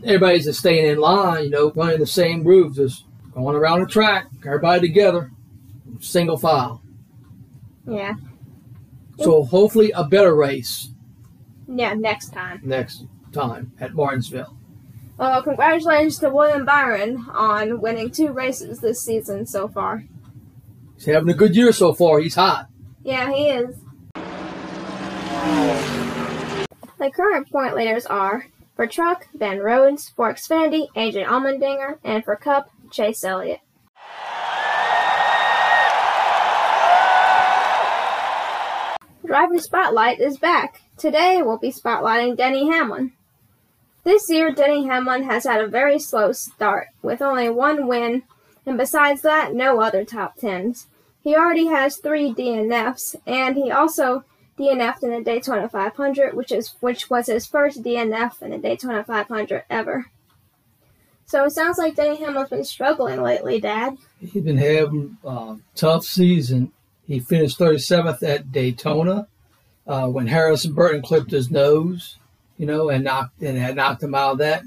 Everybody's 0.03 0.45
just 0.45 0.61
staying 0.61 0.87
in 0.87 0.99
line. 0.99 1.45
You 1.45 1.51
know, 1.51 1.73
running 1.75 2.01
the 2.01 2.07
same 2.07 2.43
grooves, 2.43 2.77
just 2.77 3.05
going 3.33 3.55
around 3.57 3.81
the 3.81 3.87
track, 3.87 4.27
everybody 4.45 4.89
together, 4.89 5.31
single 6.01 6.37
file. 6.37 6.83
Yeah, 7.91 8.15
So 9.19 9.43
hopefully 9.43 9.91
a 9.93 10.05
better 10.05 10.35
race 10.35 10.91
yeah. 11.67 11.95
Next 11.95 12.33
time. 12.33 12.61
next 12.63 13.05
time 13.33 13.73
at 13.81 13.95
Martinsville. 13.95 14.57
Well, 15.19 15.43
congratulations 15.43 16.19
to 16.21 16.31
William 16.31 16.65
Byron 16.65 17.27
on 17.33 17.81
winning 17.81 18.11
two 18.11 18.33
races 18.33 18.81
this 18.81 19.03
season 19.03 19.45
so 19.47 19.69
far. 19.69 20.05
He's 20.95 21.05
having 21.05 21.29
a 21.29 21.35
good 21.35 21.55
year 21.55 21.73
so 21.73 21.93
far. 21.93 22.21
He's 22.21 22.35
hot. 22.35 22.69
Yeah, 23.03 23.33
he 23.33 23.49
is. 23.49 23.77
The 26.99 27.11
current 27.11 27.51
point 27.51 27.75
leaders 27.75 28.07
are 28.07 28.47
For 28.77 28.87
Truck, 28.87 29.27
Ben 29.35 29.59
Rhodes. 29.59 30.09
For 30.09 30.33
Xfinity, 30.33 30.89
AJ 30.97 31.27
Allmendinger. 31.27 31.99
And 32.05 32.25
for 32.25 32.37
Cup, 32.37 32.71
Chase 32.91 33.25
Elliott. 33.25 33.61
Driver 39.31 39.61
Spotlight 39.61 40.19
is 40.19 40.39
back. 40.39 40.83
Today 40.99 41.41
we'll 41.41 41.57
be 41.57 41.71
spotlighting 41.71 42.37
Denny 42.37 42.69
Hamlin. 42.69 43.13
This 44.03 44.29
year, 44.29 44.51
Denny 44.51 44.87
Hamlin 44.87 45.23
has 45.23 45.45
had 45.45 45.61
a 45.61 45.69
very 45.69 46.01
slow 46.01 46.33
start, 46.33 46.89
with 47.01 47.23
only 47.23 47.49
one 47.49 47.87
win, 47.87 48.25
and 48.67 48.77
besides 48.77 49.23
that, 49.23 49.55
no 49.55 49.81
other 49.81 50.05
top 50.05 50.35
tens. 50.35 50.89
He 51.23 51.37
already 51.37 51.69
has 51.69 51.97
three 51.99 52.35
DNFs, 52.35 53.15
and 53.25 53.55
he 53.55 53.71
also 53.71 54.25
DNF'd 54.59 55.05
in 55.05 55.13
the 55.13 55.23
Daytona 55.23 55.69
500, 55.69 56.35
which 56.35 56.51
is 56.51 56.75
which 56.81 57.09
was 57.09 57.27
his 57.27 57.47
first 57.47 57.85
DNF 57.85 58.43
in 58.43 58.51
the 58.51 58.59
Daytona 58.59 59.05
500 59.05 59.63
ever. 59.71 60.07
So 61.27 61.45
it 61.45 61.53
sounds 61.53 61.79
like 61.79 61.95
Denny 61.95 62.17
Hamlin's 62.17 62.51
been 62.51 62.65
struggling 62.65 63.23
lately, 63.23 63.61
Dad. 63.61 63.97
He's 64.19 64.43
been 64.43 64.59
having 64.59 65.19
a 65.23 65.59
tough 65.77 66.05
season. 66.05 66.73
He 67.11 67.19
finished 67.19 67.59
37th 67.59 68.23
at 68.23 68.53
Daytona 68.53 69.27
uh, 69.85 70.07
when 70.07 70.29
Harrison 70.29 70.75
Burton 70.75 71.03
clipped 71.03 71.33
his 71.33 71.51
nose, 71.51 72.19
you 72.57 72.67
know, 72.67 72.89
and 72.89 73.03
knocked 73.03 73.43
and 73.43 73.59
had 73.59 73.75
knocked 73.75 74.05
him 74.05 74.15
out 74.15 74.35
of 74.35 74.39
that. 74.39 74.63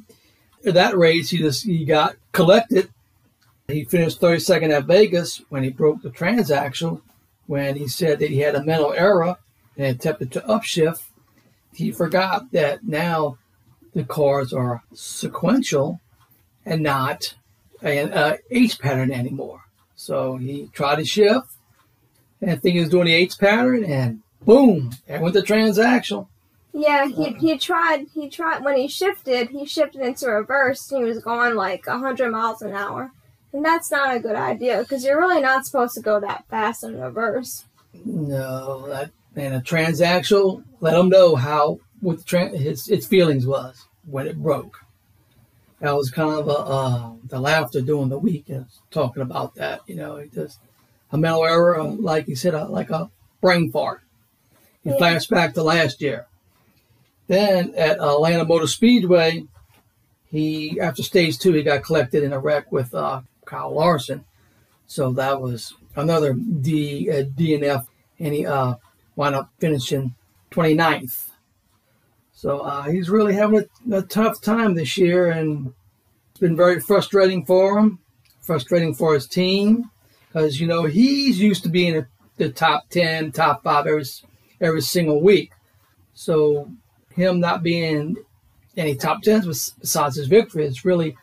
That 0.65 0.97
race, 0.97 1.29
he 1.29 1.37
just 1.37 1.63
he 1.63 1.85
got 1.85 2.17
collected. 2.33 2.89
He 3.69 3.85
finished 3.85 4.19
32nd 4.19 4.71
at 4.71 4.83
Vegas 4.83 5.41
when 5.47 5.63
he 5.63 5.69
broke 5.69 6.01
the 6.01 6.09
transaxle. 6.09 7.01
When 7.47 7.77
he 7.77 7.87
said 7.87 8.19
that 8.19 8.29
he 8.29 8.39
had 8.39 8.55
a 8.55 8.63
mental 8.63 8.91
error 8.91 9.37
and 9.77 9.87
attempted 9.87 10.33
to 10.33 10.41
upshift, 10.41 11.03
he 11.73 11.93
forgot 11.93 12.51
that 12.51 12.83
now 12.83 13.37
the 13.93 14.03
cars 14.03 14.51
are 14.51 14.83
sequential 14.93 16.01
and 16.65 16.83
not 16.83 17.35
an 17.81 18.11
uh, 18.11 18.35
H 18.51 18.79
pattern 18.79 19.13
anymore. 19.13 19.61
So 19.95 20.35
he 20.35 20.69
tried 20.73 20.97
to 20.97 21.05
shift 21.05 21.47
and 22.45 22.61
think 22.61 22.75
he 22.75 22.79
was 22.79 22.89
doing 22.89 23.05
the 23.05 23.13
H 23.13 23.37
pattern, 23.37 23.83
and 23.83 24.21
boom, 24.45 24.91
there 25.07 25.21
went 25.21 25.33
the 25.33 25.41
transaxle. 25.41 26.27
Yeah, 26.73 27.07
he, 27.07 27.33
he 27.33 27.57
tried. 27.57 28.07
He 28.13 28.29
tried 28.29 28.63
when 28.63 28.77
he 28.77 28.87
shifted. 28.87 29.49
He 29.49 29.65
shifted 29.65 30.01
into 30.01 30.27
reverse. 30.27 30.91
and 30.91 31.03
He 31.03 31.09
was 31.09 31.23
going 31.23 31.55
like 31.55 31.85
hundred 31.85 32.31
miles 32.31 32.61
an 32.61 32.73
hour, 32.73 33.11
and 33.51 33.63
that's 33.63 33.91
not 33.91 34.15
a 34.15 34.19
good 34.19 34.35
idea 34.35 34.79
because 34.79 35.03
you're 35.05 35.19
really 35.19 35.41
not 35.41 35.65
supposed 35.65 35.93
to 35.95 36.01
go 36.01 36.19
that 36.19 36.45
fast 36.49 36.83
in 36.83 36.99
reverse. 36.99 37.65
No, 38.05 38.87
that 38.87 39.11
and 39.35 39.55
a 39.55 39.61
transaxle. 39.61 40.63
Let 40.79 40.97
him 40.97 41.09
know 41.09 41.35
how 41.35 41.79
what 42.01 42.17
the 42.17 42.23
tra- 42.23 42.57
his 42.57 42.87
its 42.89 43.05
feelings 43.05 43.45
was 43.45 43.85
when 44.05 44.27
it 44.27 44.41
broke. 44.41 44.79
That 45.79 45.95
was 45.95 46.09
kind 46.09 46.39
of 46.39 46.47
a 46.47 46.57
uh, 46.57 47.11
the 47.27 47.39
laughter 47.39 47.81
during 47.81 48.09
the 48.09 48.17
week 48.17 48.45
is 48.47 48.79
talking 48.89 49.21
about 49.21 49.55
that. 49.55 49.81
You 49.85 49.95
know, 49.95 50.15
it 50.15 50.33
just 50.33 50.59
a 51.13 51.17
mental 51.17 51.45
error, 51.45 51.79
uh, 51.79 51.85
like 51.85 52.27
you 52.27 52.35
said, 52.35 52.53
like 52.69 52.89
a 52.89 53.09
brain 53.39 53.71
fart. 53.71 54.01
He 54.83 54.91
flashed 54.97 55.29
back 55.29 55.53
to 55.53 55.63
last 55.63 56.01
year. 56.01 56.25
Then 57.27 57.73
at 57.77 58.01
Atlanta 58.01 58.43
Motor 58.43 58.67
Speedway, 58.67 59.45
he 60.25 60.79
after 60.81 61.03
stage 61.03 61.37
two, 61.37 61.53
he 61.53 61.63
got 61.63 61.83
collected 61.83 62.23
in 62.23 62.33
a 62.33 62.39
wreck 62.39 62.71
with 62.71 62.93
uh, 62.93 63.21
Kyle 63.45 63.73
Larson. 63.73 64.25
So 64.87 65.13
that 65.13 65.39
was 65.39 65.73
another 65.95 66.33
D 66.33 67.09
uh, 67.09 67.23
DNF, 67.23 67.85
and 68.19 68.33
he 68.33 68.45
uh, 68.45 68.75
wound 69.15 69.35
up 69.35 69.51
finishing 69.59 70.15
29th. 70.51 71.29
So 72.33 72.59
uh, 72.59 72.83
he's 72.83 73.09
really 73.09 73.35
having 73.35 73.65
a, 73.89 73.97
a 73.97 74.01
tough 74.01 74.41
time 74.41 74.73
this 74.73 74.97
year, 74.97 75.29
and 75.29 75.73
it's 76.31 76.39
been 76.39 76.57
very 76.57 76.81
frustrating 76.81 77.45
for 77.45 77.79
him, 77.79 77.99
frustrating 78.41 78.95
for 78.95 79.13
his 79.13 79.27
team, 79.27 79.91
because 80.33 80.59
you 80.59 80.67
know 80.67 80.83
he's 80.83 81.39
used 81.39 81.63
to 81.63 81.69
being 81.69 81.95
in 81.95 82.07
the 82.37 82.49
top 82.49 82.89
10, 82.89 83.31
top 83.31 83.63
five 83.63 83.85
every 83.85 84.05
every 84.59 84.81
single 84.81 85.21
week. 85.21 85.51
So 86.13 86.71
him 87.15 87.39
not 87.39 87.63
being 87.63 88.17
any 88.75 88.95
top 88.95 89.21
tens 89.21 89.71
besides 89.79 90.15
his 90.15 90.27
victory 90.27 90.65
is 90.65 90.85
really 90.85 91.15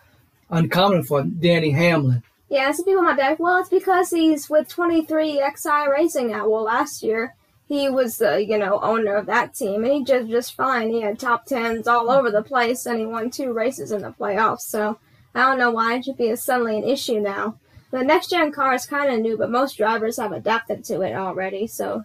uncommon 0.50 1.02
for 1.02 1.22
Danny 1.22 1.70
Hamlin. 1.70 2.22
Yeah, 2.48 2.70
some 2.72 2.84
people 2.84 3.02
might 3.02 3.16
be 3.16 3.22
like, 3.22 3.38
well, 3.38 3.58
it's 3.58 3.68
because 3.68 4.10
he's 4.10 4.50
with 4.50 4.68
23 4.68 5.42
XI 5.56 5.70
Racing 5.90 6.28
now. 6.28 6.48
Well, 6.48 6.64
last 6.64 7.02
year 7.02 7.34
he 7.68 7.88
was 7.88 8.18
the 8.18 8.44
you 8.44 8.58
know 8.58 8.80
owner 8.80 9.14
of 9.14 9.26
that 9.26 9.54
team, 9.54 9.84
and 9.84 9.92
he 9.92 10.04
did 10.04 10.28
just 10.28 10.54
fine. 10.54 10.90
He 10.90 11.00
had 11.00 11.18
top 11.18 11.46
tens 11.46 11.88
all 11.88 12.10
over 12.10 12.30
the 12.30 12.42
place, 12.42 12.86
and 12.86 12.98
he 12.98 13.06
won 13.06 13.30
two 13.30 13.52
races 13.52 13.92
in 13.92 14.02
the 14.02 14.10
playoffs. 14.10 14.62
So 14.62 14.98
I 15.34 15.42
don't 15.42 15.58
know 15.58 15.70
why 15.70 15.96
it 15.96 16.04
should 16.04 16.16
be 16.16 16.34
suddenly 16.36 16.78
an 16.78 16.84
issue 16.84 17.20
now. 17.20 17.58
The 17.90 18.04
next 18.04 18.30
gen 18.30 18.52
car 18.52 18.74
is 18.74 18.86
kind 18.86 19.12
of 19.12 19.20
new, 19.20 19.36
but 19.36 19.50
most 19.50 19.76
drivers 19.76 20.18
have 20.18 20.32
adapted 20.32 20.84
to 20.84 21.00
it 21.00 21.14
already. 21.14 21.66
So 21.66 22.04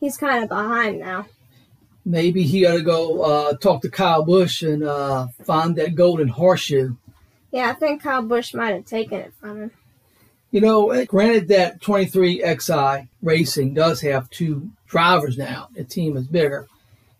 he's 0.00 0.16
kind 0.16 0.42
of 0.42 0.48
behind 0.48 0.98
now. 0.98 1.26
Maybe 2.04 2.42
he 2.42 2.62
got 2.62 2.74
to 2.74 2.82
go 2.82 3.22
uh, 3.22 3.56
talk 3.56 3.82
to 3.82 3.90
Kyle 3.90 4.24
Busch 4.24 4.62
and 4.62 4.82
uh, 4.82 5.28
find 5.44 5.76
that 5.76 5.94
golden 5.94 6.28
horseshoe. 6.28 6.96
Yeah, 7.50 7.70
I 7.70 7.74
think 7.74 8.02
Kyle 8.02 8.22
Busch 8.22 8.52
might 8.52 8.74
have 8.74 8.84
taken 8.84 9.20
it 9.20 9.32
from 9.40 9.62
him. 9.62 9.70
You 10.50 10.60
know, 10.60 11.04
granted 11.06 11.48
that 11.48 11.80
23XI 11.80 13.08
Racing 13.22 13.74
does 13.74 14.00
have 14.02 14.30
two 14.30 14.70
drivers 14.86 15.38
now. 15.38 15.68
The 15.74 15.84
team 15.84 16.16
is 16.16 16.26
bigger. 16.26 16.68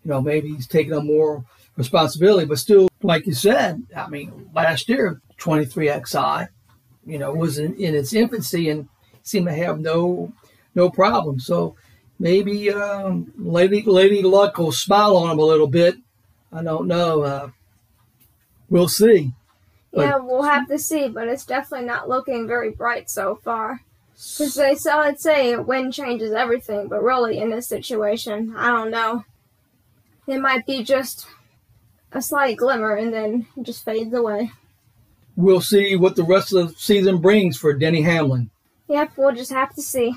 You 0.03 0.11
know, 0.11 0.21
maybe 0.21 0.49
he's 0.49 0.67
taking 0.67 0.93
on 0.93 1.07
more 1.07 1.43
responsibility, 1.75 2.45
but 2.45 2.59
still, 2.59 2.87
like 3.01 3.25
you 3.25 3.33
said, 3.33 3.83
I 3.95 4.07
mean, 4.07 4.49
last 4.53 4.87
year, 4.87 5.21
23XI, 5.37 6.49
you 7.05 7.17
know, 7.17 7.33
was 7.33 7.57
in, 7.57 7.75
in 7.75 7.95
its 7.95 8.13
infancy 8.13 8.69
and 8.69 8.87
seemed 9.23 9.47
to 9.47 9.53
have 9.53 9.79
no 9.79 10.33
no 10.73 10.89
problem. 10.89 11.39
So 11.39 11.75
maybe 12.19 12.71
um, 12.71 13.31
Lady 13.37 13.83
Lady 13.83 14.21
Luck 14.23 14.57
will 14.57 14.71
smile 14.71 15.15
on 15.17 15.31
him 15.31 15.39
a 15.39 15.43
little 15.45 15.67
bit. 15.67 15.95
I 16.51 16.63
don't 16.63 16.87
know. 16.87 17.21
Uh, 17.21 17.49
we'll 18.69 18.87
see. 18.87 19.33
But- 19.93 20.01
Yeah, 20.01 20.17
we'll 20.17 20.43
have 20.43 20.67
to 20.67 20.77
see, 20.77 21.07
but 21.07 21.27
it's 21.27 21.45
definitely 21.45 21.87
not 21.87 22.09
looking 22.09 22.47
very 22.47 22.71
bright 22.71 23.09
so 23.09 23.35
far. 23.43 23.81
Because 24.13 24.55
they 24.55 24.75
so 24.75 24.97
I'd 24.99 25.19
say 25.19 25.57
wind 25.57 25.93
changes 25.93 26.31
everything, 26.31 26.87
but 26.87 27.03
really 27.03 27.37
in 27.37 27.49
this 27.49 27.67
situation, 27.67 28.53
I 28.55 28.67
don't 28.71 28.89
know. 28.89 29.25
It 30.27 30.39
might 30.39 30.65
be 30.65 30.83
just 30.83 31.27
a 32.13 32.21
slight 32.21 32.55
glimmer 32.57 32.95
and 32.95 33.13
then 33.13 33.47
just 33.61 33.83
fades 33.83 34.13
away. 34.13 34.51
We'll 35.37 35.61
see 35.61 35.97
what 35.97 36.15
the 36.15 36.23
rest 36.23 36.53
of 36.53 36.69
the 36.69 36.79
season 36.79 37.17
brings 37.17 37.57
for 37.57 37.73
Denny 37.73 38.03
Hamlin. 38.03 38.51
Yep, 38.87 39.11
we'll 39.17 39.35
just 39.35 39.51
have 39.51 39.75
to 39.75 39.81
see. 39.81 40.15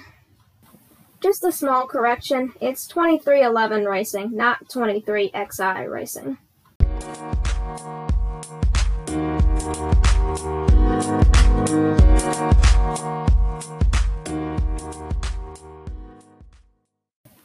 Just 1.20 1.42
a 1.42 1.50
small 1.50 1.88
correction. 1.88 2.52
It's 2.60 2.86
2311 2.86 3.84
Racing, 3.84 4.36
not 4.36 4.68
23XI 4.68 5.90
Racing. 5.90 6.38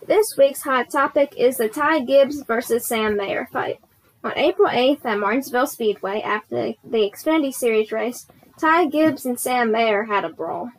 This 0.05 0.35
week's 0.37 0.61
hot 0.61 0.91
topic 0.91 1.33
is 1.35 1.57
the 1.57 1.69
Ty 1.69 2.01
Gibbs 2.01 2.43
versus 2.43 2.85
Sam 2.85 3.17
Mayer 3.17 3.47
fight. 3.51 3.79
On 4.23 4.31
April 4.37 4.69
8th 4.69 5.03
at 5.03 5.19
Martinsville 5.19 5.67
Speedway, 5.67 6.21
after 6.21 6.73
the 6.85 7.11
Xfinity 7.11 7.53
Series 7.53 7.91
race, 7.91 8.25
Ty 8.57 8.85
Gibbs 8.85 9.25
and 9.25 9.37
Sam 9.37 9.69
Mayer 9.69 10.05
had 10.05 10.23
a 10.23 10.29
brawl. 10.29 10.71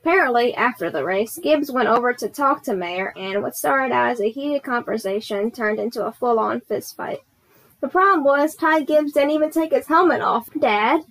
Apparently, 0.00 0.52
after 0.54 0.90
the 0.90 1.04
race, 1.04 1.38
Gibbs 1.40 1.70
went 1.70 1.88
over 1.88 2.12
to 2.12 2.28
talk 2.28 2.64
to 2.64 2.74
Mayer, 2.74 3.12
and 3.16 3.40
what 3.40 3.56
started 3.56 3.94
out 3.94 4.10
as 4.10 4.20
a 4.20 4.30
heated 4.30 4.64
conversation 4.64 5.52
turned 5.52 5.78
into 5.78 6.04
a 6.04 6.12
full 6.12 6.40
on 6.40 6.60
fist 6.60 6.96
fight. 6.96 7.20
The 7.80 7.88
problem 7.88 8.24
was, 8.24 8.56
Ty 8.56 8.80
Gibbs 8.80 9.12
didn't 9.12 9.30
even 9.30 9.52
take 9.52 9.72
his 9.72 9.86
helmet 9.86 10.20
off. 10.20 10.48
Dad, 10.58 11.02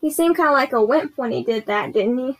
he 0.00 0.10
seemed 0.10 0.36
kind 0.36 0.48
of 0.48 0.54
like 0.54 0.72
a 0.72 0.82
wimp 0.82 1.12
when 1.16 1.30
he 1.30 1.44
did 1.44 1.66
that, 1.66 1.92
didn't 1.92 2.16
he? 2.16 2.38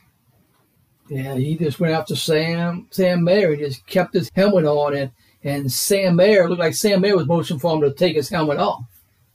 Yeah, 1.11 1.34
he 1.34 1.58
just 1.58 1.78
went 1.78 1.92
after 1.92 2.16
Sam 2.16 2.88
Sam 2.90 3.23
Mayer. 3.23 3.54
He 3.54 3.58
just 3.58 3.87
kept 3.87 4.14
his 4.14 4.30
helmet 4.34 4.64
on, 4.64 4.96
and 4.96 5.11
and 5.42 5.70
Sam 5.70 6.16
Mayer 6.16 6.49
looked 6.49 6.61
like 6.61 6.75
Sam 6.75 7.02
Mayer 7.02 7.16
was 7.16 7.26
motioning 7.26 7.61
for 7.61 7.75
him 7.75 7.82
to 7.82 7.92
take 7.92 8.16
his 8.16 8.30
helmet 8.30 8.58
off. 8.58 8.84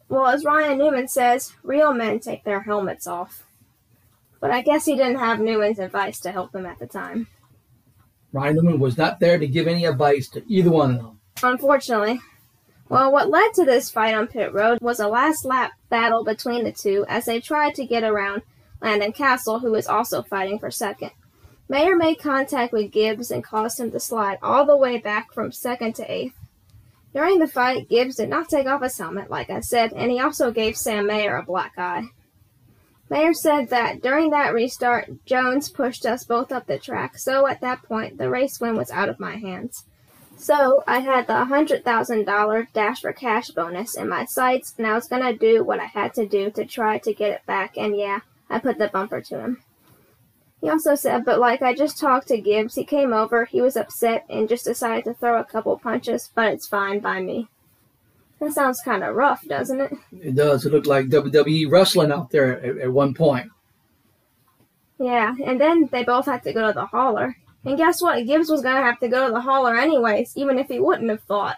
Well, 0.09 0.25
as 0.25 0.43
Ryan 0.43 0.79
Newman 0.79 1.07
says, 1.07 1.53
real 1.63 1.93
men 1.93 2.19
take 2.19 2.43
their 2.43 2.61
helmets 2.61 3.05
off. 3.05 3.43
But 4.41 4.51
I 4.51 4.61
guess 4.61 4.85
he 4.85 4.95
didn't 4.95 5.19
have 5.19 5.39
Newman's 5.39 5.79
advice 5.79 6.19
to 6.21 6.31
help 6.31 6.55
him 6.55 6.65
at 6.65 6.79
the 6.79 6.87
time. 6.87 7.27
Ryan 8.33 8.55
Newman 8.55 8.79
was 8.79 8.97
not 8.97 9.19
there 9.19 9.37
to 9.37 9.47
give 9.47 9.67
any 9.67 9.85
advice 9.85 10.27
to 10.29 10.43
either 10.51 10.71
one 10.71 10.95
of 10.95 10.97
them. 10.97 11.19
Unfortunately. 11.43 12.19
Well, 12.89 13.11
what 13.11 13.29
led 13.29 13.53
to 13.53 13.65
this 13.65 13.91
fight 13.91 14.15
on 14.15 14.27
pit 14.27 14.51
road 14.51 14.79
was 14.81 14.99
a 14.99 15.07
last 15.07 15.45
lap 15.45 15.73
battle 15.89 16.23
between 16.23 16.63
the 16.63 16.71
two 16.71 17.05
as 17.07 17.25
they 17.25 17.39
tried 17.39 17.75
to 17.75 17.85
get 17.85 18.03
around 18.03 18.41
Landon 18.81 19.13
Cassill, 19.13 19.61
who 19.61 19.71
was 19.71 19.87
also 19.87 20.23
fighting 20.23 20.57
for 20.57 20.71
second. 20.71 21.11
Mayer 21.67 21.95
made 21.95 22.15
contact 22.15 22.73
with 22.73 22.91
Gibbs 22.91 23.29
and 23.29 23.43
caused 23.43 23.79
him 23.79 23.91
to 23.91 23.99
slide 23.99 24.39
all 24.41 24.65
the 24.65 24.75
way 24.75 24.97
back 24.97 25.31
from 25.31 25.51
second 25.51 25.93
to 25.95 26.11
eighth. 26.11 26.38
During 27.13 27.39
the 27.39 27.47
fight, 27.47 27.89
Gibbs 27.89 28.17
did 28.17 28.29
not 28.29 28.49
take 28.49 28.67
off 28.67 28.83
his 28.83 28.97
helmet, 28.97 29.31
like 29.31 29.49
I 29.49 29.61
said, 29.61 29.93
and 29.93 30.11
he 30.11 30.19
also 30.19 30.51
gave 30.51 30.77
Sam 30.77 31.07
Mayer 31.07 31.37
a 31.37 31.43
black 31.43 31.73
eye. 31.77 32.09
Mayer 33.09 33.33
said 33.33 33.69
that 33.69 34.03
during 34.03 34.29
that 34.29 34.53
restart, 34.53 35.25
Jones 35.25 35.71
pushed 35.71 36.05
us 36.05 36.23
both 36.23 36.51
up 36.51 36.67
the 36.67 36.77
track, 36.77 37.17
so 37.17 37.47
at 37.47 37.61
that 37.61 37.81
point, 37.81 38.19
the 38.19 38.29
race 38.29 38.59
win 38.61 38.75
was 38.75 38.91
out 38.91 39.09
of 39.09 39.19
my 39.19 39.37
hands. 39.37 39.85
So 40.37 40.83
I 40.87 40.99
had 40.99 41.25
the 41.25 41.33
$100,000 41.33 42.67
Dash 42.73 43.01
for 43.01 43.11
Cash 43.11 43.49
bonus 43.49 43.97
in 43.97 44.07
my 44.07 44.25
sights, 44.25 44.75
and 44.77 44.85
I 44.85 44.93
was 44.93 45.07
going 45.07 45.23
to 45.23 45.35
do 45.35 45.63
what 45.63 45.79
I 45.79 45.85
had 45.85 46.13
to 46.13 46.27
do 46.27 46.51
to 46.51 46.65
try 46.65 46.99
to 46.99 47.13
get 47.13 47.31
it 47.31 47.45
back, 47.47 47.75
and 47.75 47.97
yeah, 47.97 48.19
I 48.49 48.59
put 48.59 48.77
the 48.77 48.87
bumper 48.87 49.21
to 49.21 49.39
him. 49.39 49.63
He 50.61 50.69
also 50.69 50.95
said, 50.95 51.23
but 51.23 51.39
like 51.39 51.61
I 51.61 51.73
just 51.73 51.99
talked 51.99 52.27
to 52.27 52.37
Gibbs, 52.37 52.75
he 52.75 52.83
came 52.83 53.13
over, 53.13 53.45
he 53.45 53.61
was 53.61 53.77
upset, 53.77 54.25
and 54.29 54.49
just 54.49 54.65
decided 54.65 55.05
to 55.05 55.13
throw 55.13 55.39
a 55.39 55.45
couple 55.45 55.77
punches, 55.79 56.29
but 56.35 56.51
it's 56.51 56.67
fine 56.67 56.99
by 56.99 57.21
me. 57.21 57.47
That 58.39 58.53
sounds 58.53 58.81
kind 58.81 59.03
of 59.03 59.15
rough, 59.15 59.45
doesn't 59.45 59.81
it? 59.81 59.93
It 60.21 60.35
does. 60.35 60.65
It 60.65 60.71
looked 60.71 60.87
like 60.87 61.07
WWE 61.07 61.69
wrestling 61.69 62.11
out 62.11 62.31
there 62.31 62.59
at, 62.61 62.77
at 62.77 62.91
one 62.91 63.13
point. 63.13 63.51
Yeah, 64.97 65.35
and 65.43 65.59
then 65.59 65.87
they 65.91 66.03
both 66.03 66.25
had 66.25 66.43
to 66.43 66.53
go 66.53 66.67
to 66.67 66.73
the 66.73 66.85
hauler. 66.85 67.37
And 67.65 67.77
guess 67.77 68.01
what? 68.01 68.25
Gibbs 68.25 68.49
was 68.49 68.61
going 68.61 68.75
to 68.75 68.81
have 68.81 68.99
to 68.99 69.09
go 69.09 69.27
to 69.27 69.33
the 69.33 69.41
hauler 69.41 69.77
anyways, 69.77 70.33
even 70.35 70.59
if 70.59 70.67
he 70.67 70.79
wouldn't 70.79 71.09
have 71.09 71.23
thought. 71.23 71.57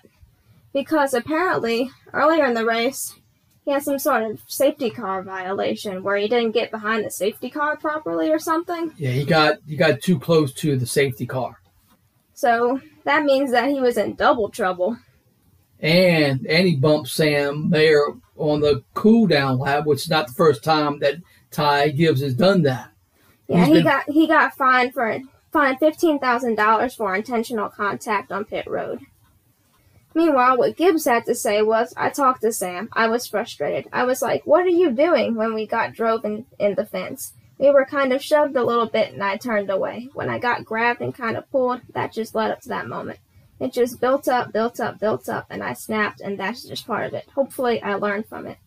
Because 0.74 1.14
apparently, 1.14 1.92
earlier 2.14 2.46
in 2.46 2.54
the 2.54 2.66
race, 2.66 3.20
he 3.64 3.72
had 3.72 3.84
some 3.84 4.00
sort 4.00 4.24
of 4.24 4.42
safety 4.48 4.90
car 4.90 5.22
violation 5.24 6.02
where 6.04 6.18
he 6.18 6.28
didn't 6.28 6.52
get 6.52 6.72
behind 6.72 7.06
the 7.06 7.12
safety 7.12 7.50
car 7.50 7.78
properly 7.78 8.32
or 8.32 8.40
something. 8.40 8.92
Yeah, 8.98 9.12
he 9.12 9.24
got 9.26 9.58
he 9.68 9.76
got 9.76 10.02
too 10.02 10.20
close 10.20 10.52
to 10.56 10.78
the 10.78 10.86
safety 10.88 11.26
car. 11.28 11.58
So 12.34 12.82
that 13.04 13.24
means 13.24 13.52
that 13.52 13.70
he 13.70 13.80
was 13.80 13.98
in 13.98 14.16
double 14.16 14.50
trouble. 14.50 14.98
And 15.80 16.46
and 16.48 16.68
he 16.68 16.76
bumped 16.76 17.10
Sam 17.10 17.70
there 17.70 18.02
on 18.38 18.62
the 18.62 18.84
cool 18.94 19.28
down 19.28 19.60
lap, 19.60 19.86
which 19.86 20.02
is 20.04 20.10
not 20.10 20.28
the 20.28 20.34
first 20.34 20.64
time 20.64 21.00
that 21.00 21.16
Ty 21.52 21.90
Gibbs 21.90 22.22
has 22.22 22.34
done 22.34 22.64
that. 22.64 22.90
Yeah, 23.48 23.58
He's 23.60 23.68
he 23.68 23.74
been- 23.74 23.84
got 23.84 24.10
he 24.10 24.28
got 24.28 24.56
fined 24.56 24.94
for 24.94 25.20
fined 25.52 25.80
fifteen 25.80 26.20
thousand 26.20 26.56
dollars 26.56 26.96
for 26.96 27.16
intentional 27.16 27.70
contact 27.70 28.32
on 28.32 28.46
pit 28.46 28.66
road. 28.68 29.02
Meanwhile, 30.14 30.58
what 30.58 30.76
Gibbs 30.76 31.06
had 31.06 31.26
to 31.26 31.36
say 31.36 31.62
was, 31.62 31.94
I 31.96 32.10
talked 32.10 32.42
to 32.42 32.52
Sam. 32.52 32.90
I 32.94 33.08
was 33.08 33.28
frustrated. 33.28 33.88
I 33.94 34.04
was 34.04 34.22
like, 34.22 34.46
What 34.46 34.66
are 34.66 34.70
you 34.70 34.92
doing 34.92 35.36
when 35.36 35.54
we 35.54 35.66
got 35.66 35.94
drove 35.94 36.26
in, 36.26 36.46
in 36.60 36.76
the 36.76 36.86
fence? 36.86 37.34
We 37.58 37.70
were 37.70 37.86
kind 37.86 38.12
of 38.12 38.24
shoved 38.24 38.56
a 38.56 38.66
little 38.66 38.88
bit 38.88 39.14
and 39.14 39.24
I 39.24 39.38
turned 39.38 39.70
away. 39.70 40.10
When 40.14 40.30
I 40.30 40.40
got 40.40 40.66
grabbed 40.66 41.02
and 41.02 41.14
kind 41.14 41.38
of 41.38 41.50
pulled, 41.52 41.82
that 41.94 42.12
just 42.12 42.34
led 42.36 42.52
up 42.52 42.62
to 42.62 42.70
that 42.70 42.88
moment. 42.88 43.20
It 43.62 43.72
just 43.72 44.02
built 44.02 44.28
up, 44.28 44.52
built 44.52 44.80
up, 44.80 45.00
built 45.00 45.30
up, 45.30 45.46
and 45.52 45.64
I 45.64 45.74
snapped, 45.74 46.20
and 46.20 46.40
that's 46.40 46.64
just 46.64 46.88
part 46.88 47.06
of 47.06 47.14
it. 47.14 47.30
Hopefully, 47.36 47.80
I 47.80 47.94
learned 47.94 48.26
from 48.26 48.48
it. 48.48 48.58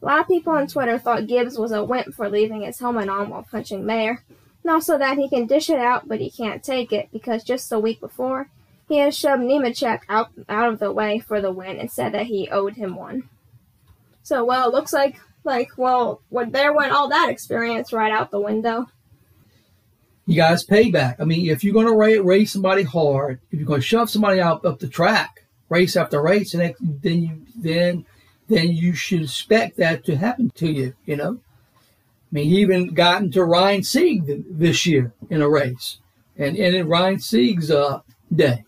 A 0.00 0.06
lot 0.06 0.20
of 0.20 0.28
people 0.28 0.52
on 0.52 0.68
Twitter 0.68 0.96
thought 0.96 1.26
Gibbs 1.26 1.58
was 1.58 1.72
a 1.72 1.82
wimp 1.82 2.14
for 2.14 2.30
leaving 2.30 2.62
his 2.62 2.78
helmet 2.78 3.08
on 3.08 3.30
while 3.30 3.42
punching 3.42 3.84
Mayer, 3.84 4.22
and 4.62 4.70
also 4.70 4.96
that 4.96 5.18
he 5.18 5.28
can 5.28 5.46
dish 5.46 5.68
it 5.68 5.80
out, 5.80 6.06
but 6.06 6.20
he 6.20 6.30
can't 6.30 6.62
take 6.62 6.92
it 6.92 7.08
because 7.12 7.42
just 7.42 7.68
the 7.68 7.80
week 7.80 7.98
before, 7.98 8.48
he 8.88 8.98
had 8.98 9.14
shoved 9.14 9.42
Nemechek 9.42 10.00
out, 10.08 10.30
out 10.48 10.72
of 10.72 10.78
the 10.78 10.90
way 10.90 11.18
for 11.18 11.40
the 11.40 11.52
win 11.52 11.78
and 11.78 11.90
said 11.90 12.12
that 12.14 12.26
he 12.26 12.48
owed 12.48 12.74
him 12.74 12.96
one. 12.96 13.28
So, 14.22 14.44
well, 14.44 14.68
it 14.68 14.72
looks 14.74 14.92
like, 14.92 15.20
like, 15.44 15.70
well, 15.76 16.22
what 16.30 16.52
there 16.52 16.72
went 16.72 16.92
all 16.92 17.08
that 17.08 17.28
experience 17.28 17.92
right 17.92 18.12
out 18.12 18.30
the 18.30 18.40
window. 18.40 18.86
You 20.26 20.36
guys 20.36 20.64
payback. 20.64 21.16
I 21.18 21.24
mean, 21.24 21.48
if 21.48 21.64
you're 21.64 21.72
going 21.72 21.86
to 21.86 22.22
race, 22.22 22.52
somebody 22.52 22.82
hard, 22.82 23.40
if 23.50 23.58
you're 23.58 23.66
going 23.66 23.80
to 23.80 23.86
shove 23.86 24.10
somebody 24.10 24.40
out 24.40 24.64
up 24.64 24.78
the 24.78 24.88
track, 24.88 25.44
race 25.68 25.96
after 25.96 26.20
race, 26.20 26.54
and 26.54 26.74
then- 27.02 27.22
you 27.22 27.42
then 27.56 28.04
then 28.48 28.70
you 28.70 28.94
should 28.94 29.22
expect 29.22 29.76
that 29.76 30.04
to 30.06 30.16
happen 30.16 30.50
to 30.54 30.70
you. 30.70 30.94
You 31.04 31.16
know, 31.16 31.38
I 31.38 32.30
mean, 32.30 32.48
he 32.48 32.58
even 32.60 32.94
got 32.94 33.20
into 33.22 33.44
Ryan 33.44 33.82
Sieg 33.82 34.26
th- 34.26 34.42
this 34.50 34.86
year 34.86 35.12
in 35.28 35.42
a 35.42 35.48
race, 35.48 35.98
and 36.36 36.56
and 36.56 36.74
in 36.74 36.88
Ryan 36.88 37.20
Sieg's 37.20 37.70
uh, 37.70 38.00
day. 38.34 38.64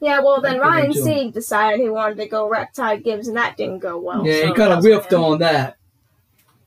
Yeah, 0.00 0.20
well, 0.20 0.40
then 0.40 0.58
That 0.58 0.62
could 0.64 0.92
be 0.92 1.00
Ryan. 1.00 1.24
Sieg 1.24 1.32
decided 1.34 1.80
he 1.80 1.90
wanted 1.90 2.16
to 2.18 2.26
go 2.26 2.48
wreck 2.48 2.72
Ty 2.72 2.96
Gibbs, 2.96 3.28
and 3.28 3.36
that 3.36 3.56
didn't 3.58 3.80
go 3.80 3.98
well. 3.98 4.26
yeah, 4.26 4.40
so 4.40 4.46
he 4.48 4.54
kind 4.54 4.72
of 4.72 4.82
whiffed 4.82 5.12
on 5.12 5.38
that. 5.40 5.76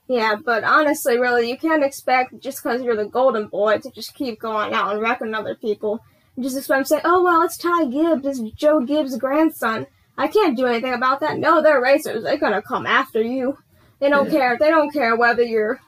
Yeah, 0.08 0.36
but 0.36 0.63
honestly, 0.63 1.17
really, 1.17 1.50
you 1.50 1.58
can't 1.58 1.84
expect 1.84 2.39
just 2.39 2.62
because 2.62 2.84
you're 2.84 2.96
the 2.96 3.06
golden 3.06 3.48
boy 3.48 3.80
to 3.80 3.89
just 3.89 4.13
keep 4.13 4.39
going 4.39 4.74
out 4.74 4.91
and 4.91 5.02
wrecking 5.02 5.34
other 5.34 5.56
people. 5.56 6.00
You 6.36 6.43
just 6.43 6.58
expect 6.58 6.89
them 6.89 7.00
to 7.00 7.02
say, 7.04 7.10
"Oh 7.10 7.24
well, 7.24 7.41
it's 7.41 7.58
Ty 7.58 7.86
Gibbs, 7.86 8.28
it's 8.28 8.39
Joe 8.56 8.82
Gibbs' 8.82 9.17
grandson. 9.17 9.88
I 10.17 10.28
can't 10.28 10.58
do 10.58 10.65
anything 10.67 10.93
about 10.93 11.22
that." 11.22 11.38
No, 11.39 11.62
they're 11.62 11.82
racers. 11.82 12.24
They're 12.24 12.38
gonna 12.38 12.62
come 12.62 12.86
after 12.86 13.22
you. 13.22 13.58
They 14.00 14.10
don't 14.10 14.26
Yeah. 14.32 14.38
care. 14.39 14.58
They 14.60 14.69
don't 14.69 14.91
care 14.91 15.15
whether 15.15 15.41
you're, 15.43 15.80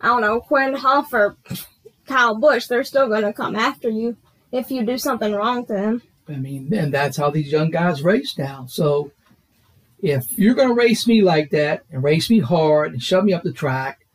I 0.00 0.08
don't 0.08 0.20
know, 0.20 0.40
Quin 0.40 0.74
Houff 0.74 1.12
or 1.12 1.36
Kyle 2.06 2.36
Busch. 2.36 2.66
They're 2.66 2.84
still 2.84 3.08
gonna 3.08 3.32
come 3.32 3.56
after 3.56 3.88
you 3.88 4.16
if 4.52 4.70
you 4.70 4.84
do 4.84 4.98
something 4.98 5.32
wrong 5.34 5.64
to 5.66 5.72
them. 5.72 6.02
I 6.28 6.36
mean, 6.36 6.72
and 6.74 6.92
that's 6.92 7.16
how 7.16 7.30
these 7.30 7.50
young 7.50 7.70
guys 7.70 8.02
race 8.02 8.36
now. 8.36 8.66
So 8.68 9.12
if 10.00 10.38
you're 10.38 10.54
going 10.54 10.68
to 10.68 10.74
race 10.74 11.06
me 11.06 11.22
like 11.22 11.50
that 11.50 11.84
and 11.90 12.02
race 12.02 12.28
me 12.30 12.40
hard 12.40 12.92
and 12.92 13.02
shove 13.02 13.24
me 13.24 13.32
up 13.32 13.42
the 13.42 13.52
track, 13.52 14.06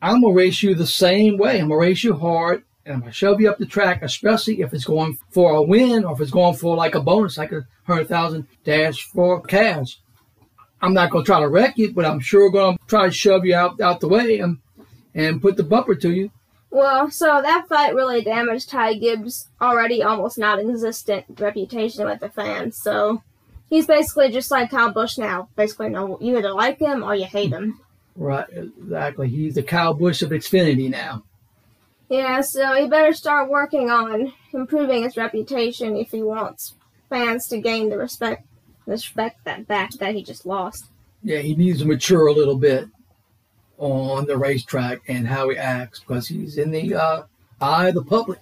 I'm 0.00 0.20
going 0.20 0.34
to 0.34 0.38
race 0.38 0.62
you 0.62 0.74
the 0.74 0.86
same 0.86 1.38
way. 1.38 1.60
I'm 1.60 1.68
going 1.68 1.80
to 1.80 1.86
race 1.86 2.04
you 2.04 2.14
hard 2.14 2.64
and 2.84 2.94
I'm 2.94 3.00
going 3.00 3.12
to 3.12 3.16
shove 3.16 3.40
you 3.40 3.48
up 3.48 3.58
the 3.58 3.66
track, 3.66 4.02
especially 4.02 4.60
if 4.60 4.74
it's 4.74 4.84
going 4.84 5.16
for 5.30 5.52
a 5.52 5.62
win 5.62 6.04
or 6.04 6.14
if 6.14 6.20
it's 6.20 6.30
going 6.30 6.54
for 6.54 6.76
like 6.76 6.94
a 6.94 7.00
bonus, 7.00 7.38
like 7.38 7.52
a 7.52 7.66
100,000 7.86 8.46
dash 8.64 9.04
for 9.04 9.40
cash. 9.40 10.00
I'm 10.80 10.94
not 10.94 11.10
going 11.10 11.24
to 11.24 11.26
try 11.26 11.40
to 11.40 11.48
wreck 11.48 11.78
you, 11.78 11.92
but 11.92 12.04
I'm 12.04 12.20
sure 12.20 12.50
going 12.50 12.76
to 12.76 12.84
try 12.86 13.06
to 13.06 13.12
shove 13.12 13.44
you 13.44 13.54
out, 13.54 13.80
out 13.80 14.00
the 14.00 14.08
way 14.08 14.40
and, 14.40 14.58
and 15.14 15.40
put 15.40 15.56
the 15.56 15.62
bumper 15.62 15.94
to 15.94 16.10
you. 16.12 16.30
Well, 16.72 17.10
so 17.10 17.42
that 17.42 17.68
fight 17.68 17.94
really 17.94 18.22
damaged 18.22 18.70
Ty 18.70 18.94
Gibbs' 18.94 19.46
already 19.60 20.02
almost 20.02 20.38
non-existent 20.38 21.26
reputation 21.38 22.06
with 22.06 22.20
the 22.20 22.30
fans. 22.30 22.78
So 22.80 23.22
he's 23.68 23.86
basically 23.86 24.30
just 24.30 24.50
like 24.50 24.70
Kyle 24.70 24.90
Busch 24.90 25.18
now. 25.18 25.50
Basically, 25.54 25.90
no, 25.90 26.18
you 26.18 26.38
either 26.38 26.52
like 26.52 26.78
him 26.78 27.04
or 27.04 27.14
you 27.14 27.26
hate 27.26 27.52
him. 27.52 27.78
Right, 28.16 28.46
exactly. 28.50 29.28
He's 29.28 29.54
the 29.56 29.62
Kyle 29.62 29.92
Busch 29.92 30.22
of 30.22 30.30
Xfinity 30.30 30.88
now. 30.88 31.24
Yeah, 32.08 32.40
so 32.40 32.74
he 32.74 32.88
better 32.88 33.12
start 33.12 33.50
working 33.50 33.90
on 33.90 34.32
improving 34.54 35.02
his 35.02 35.16
reputation 35.18 35.96
if 35.96 36.10
he 36.10 36.22
wants 36.22 36.74
fans 37.10 37.48
to 37.48 37.58
gain 37.58 37.90
the 37.90 37.98
respect, 37.98 38.46
the 38.86 38.92
respect 38.92 39.44
that 39.44 39.66
back 39.66 39.92
that 39.92 40.14
he 40.14 40.22
just 40.22 40.46
lost. 40.46 40.86
yeah, 41.22 41.38
he 41.38 41.54
needs 41.54 41.80
to 41.80 41.86
mature 41.86 42.26
a 42.28 42.32
little 42.32 42.56
bit 42.56 42.88
on 43.82 44.26
the 44.26 44.36
racetrack 44.36 45.00
and 45.08 45.26
how 45.26 45.48
he 45.48 45.56
acts 45.56 45.98
because 45.98 46.28
he's 46.28 46.56
in 46.56 46.70
the 46.70 46.94
uh, 46.94 47.22
eye 47.60 47.88
of 47.88 47.94
the 47.94 48.04
public. 48.04 48.38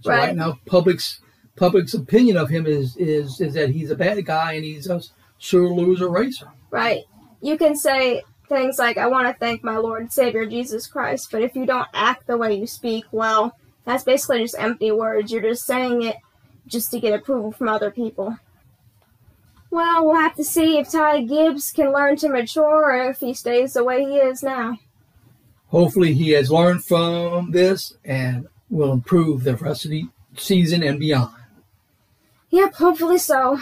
So 0.00 0.10
right. 0.10 0.28
Right. 0.28 0.36
now, 0.36 0.58
public's 0.66 1.20
public's 1.56 1.92
opinion 1.92 2.36
of 2.36 2.48
him 2.48 2.66
is 2.66 2.96
is 2.96 3.40
is 3.40 3.54
that 3.54 3.70
he's 3.70 3.90
a 3.90 3.96
bad 3.96 4.24
guy 4.24 4.54
and 4.54 4.64
he's 4.64 4.88
a 4.88 5.02
sure 5.38 5.68
loser 5.68 6.08
racer. 6.08 6.48
Right. 6.70 7.04
You 7.40 7.58
can 7.58 7.76
say 7.76 8.22
things 8.48 8.78
like, 8.78 8.96
I 8.96 9.06
want 9.08 9.28
to 9.28 9.38
thank 9.38 9.62
my 9.62 9.76
Lord 9.76 10.00
and 10.00 10.12
Savior 10.12 10.46
Jesus 10.46 10.86
Christ, 10.86 11.28
but 11.30 11.42
if 11.42 11.54
you 11.54 11.66
don't 11.66 11.88
act 11.92 12.26
the 12.26 12.38
way 12.38 12.54
you 12.54 12.66
speak, 12.66 13.04
well, 13.12 13.52
that's 13.84 14.04
basically 14.04 14.40
just 14.42 14.56
empty 14.58 14.90
words. 14.90 15.30
You're 15.30 15.42
just 15.42 15.66
saying 15.66 16.02
it 16.02 16.16
just 16.66 16.90
to 16.92 17.00
get 17.00 17.12
approval 17.12 17.52
from 17.52 17.68
other 17.68 17.90
people. 17.90 18.36
Well, 19.70 20.06
we'll 20.06 20.16
have 20.16 20.34
to 20.36 20.44
see 20.44 20.78
if 20.78 20.90
Ty 20.90 21.22
Gibbs 21.22 21.72
can 21.72 21.92
learn 21.92 22.16
to 22.16 22.28
mature 22.28 22.90
or 22.90 23.10
if 23.10 23.20
he 23.20 23.34
stays 23.34 23.74
the 23.74 23.84
way 23.84 24.04
he 24.04 24.16
is 24.16 24.42
now. 24.42 24.78
Hopefully, 25.68 26.14
he 26.14 26.30
has 26.30 26.50
learned 26.50 26.84
from 26.84 27.50
this 27.50 27.92
and 28.04 28.48
will 28.70 28.92
improve 28.92 29.44
the 29.44 29.56
rest 29.56 29.84
of 29.84 29.90
the 29.90 30.08
season 30.36 30.82
and 30.82 30.98
beyond. 30.98 31.34
Yep, 32.50 32.74
hopefully 32.74 33.18
so. 33.18 33.58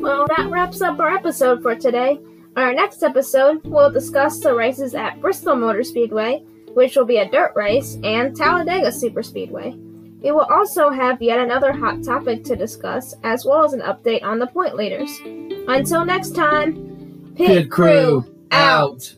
Well, 0.00 0.26
that 0.28 0.48
wraps 0.50 0.80
up 0.80 0.98
our 0.98 1.14
episode 1.14 1.60
for 1.60 1.74
today. 1.74 2.18
On 2.56 2.62
our 2.62 2.72
next 2.72 3.02
episode, 3.02 3.60
we'll 3.66 3.90
discuss 3.90 4.40
the 4.40 4.54
races 4.54 4.94
at 4.94 5.20
Bristol 5.20 5.56
Motor 5.56 5.82
Speedway, 5.82 6.42
which 6.72 6.96
will 6.96 7.04
be 7.04 7.18
a 7.18 7.28
dirt 7.28 7.52
race, 7.54 7.98
and 8.02 8.34
Talladega 8.34 8.88
Superspeedway. 8.88 9.78
We 10.22 10.30
will 10.30 10.46
also 10.48 10.88
have 10.88 11.20
yet 11.20 11.38
another 11.38 11.70
hot 11.70 12.02
topic 12.02 12.44
to 12.44 12.56
discuss, 12.56 13.14
as 13.24 13.44
well 13.44 13.62
as 13.62 13.74
an 13.74 13.82
update 13.82 14.22
on 14.22 14.38
the 14.38 14.46
point 14.46 14.74
leaders. 14.74 15.10
Until 15.68 16.06
next 16.06 16.34
time, 16.34 17.34
Pit 17.36 17.70
crew 17.70 18.24
out. 18.50 19.14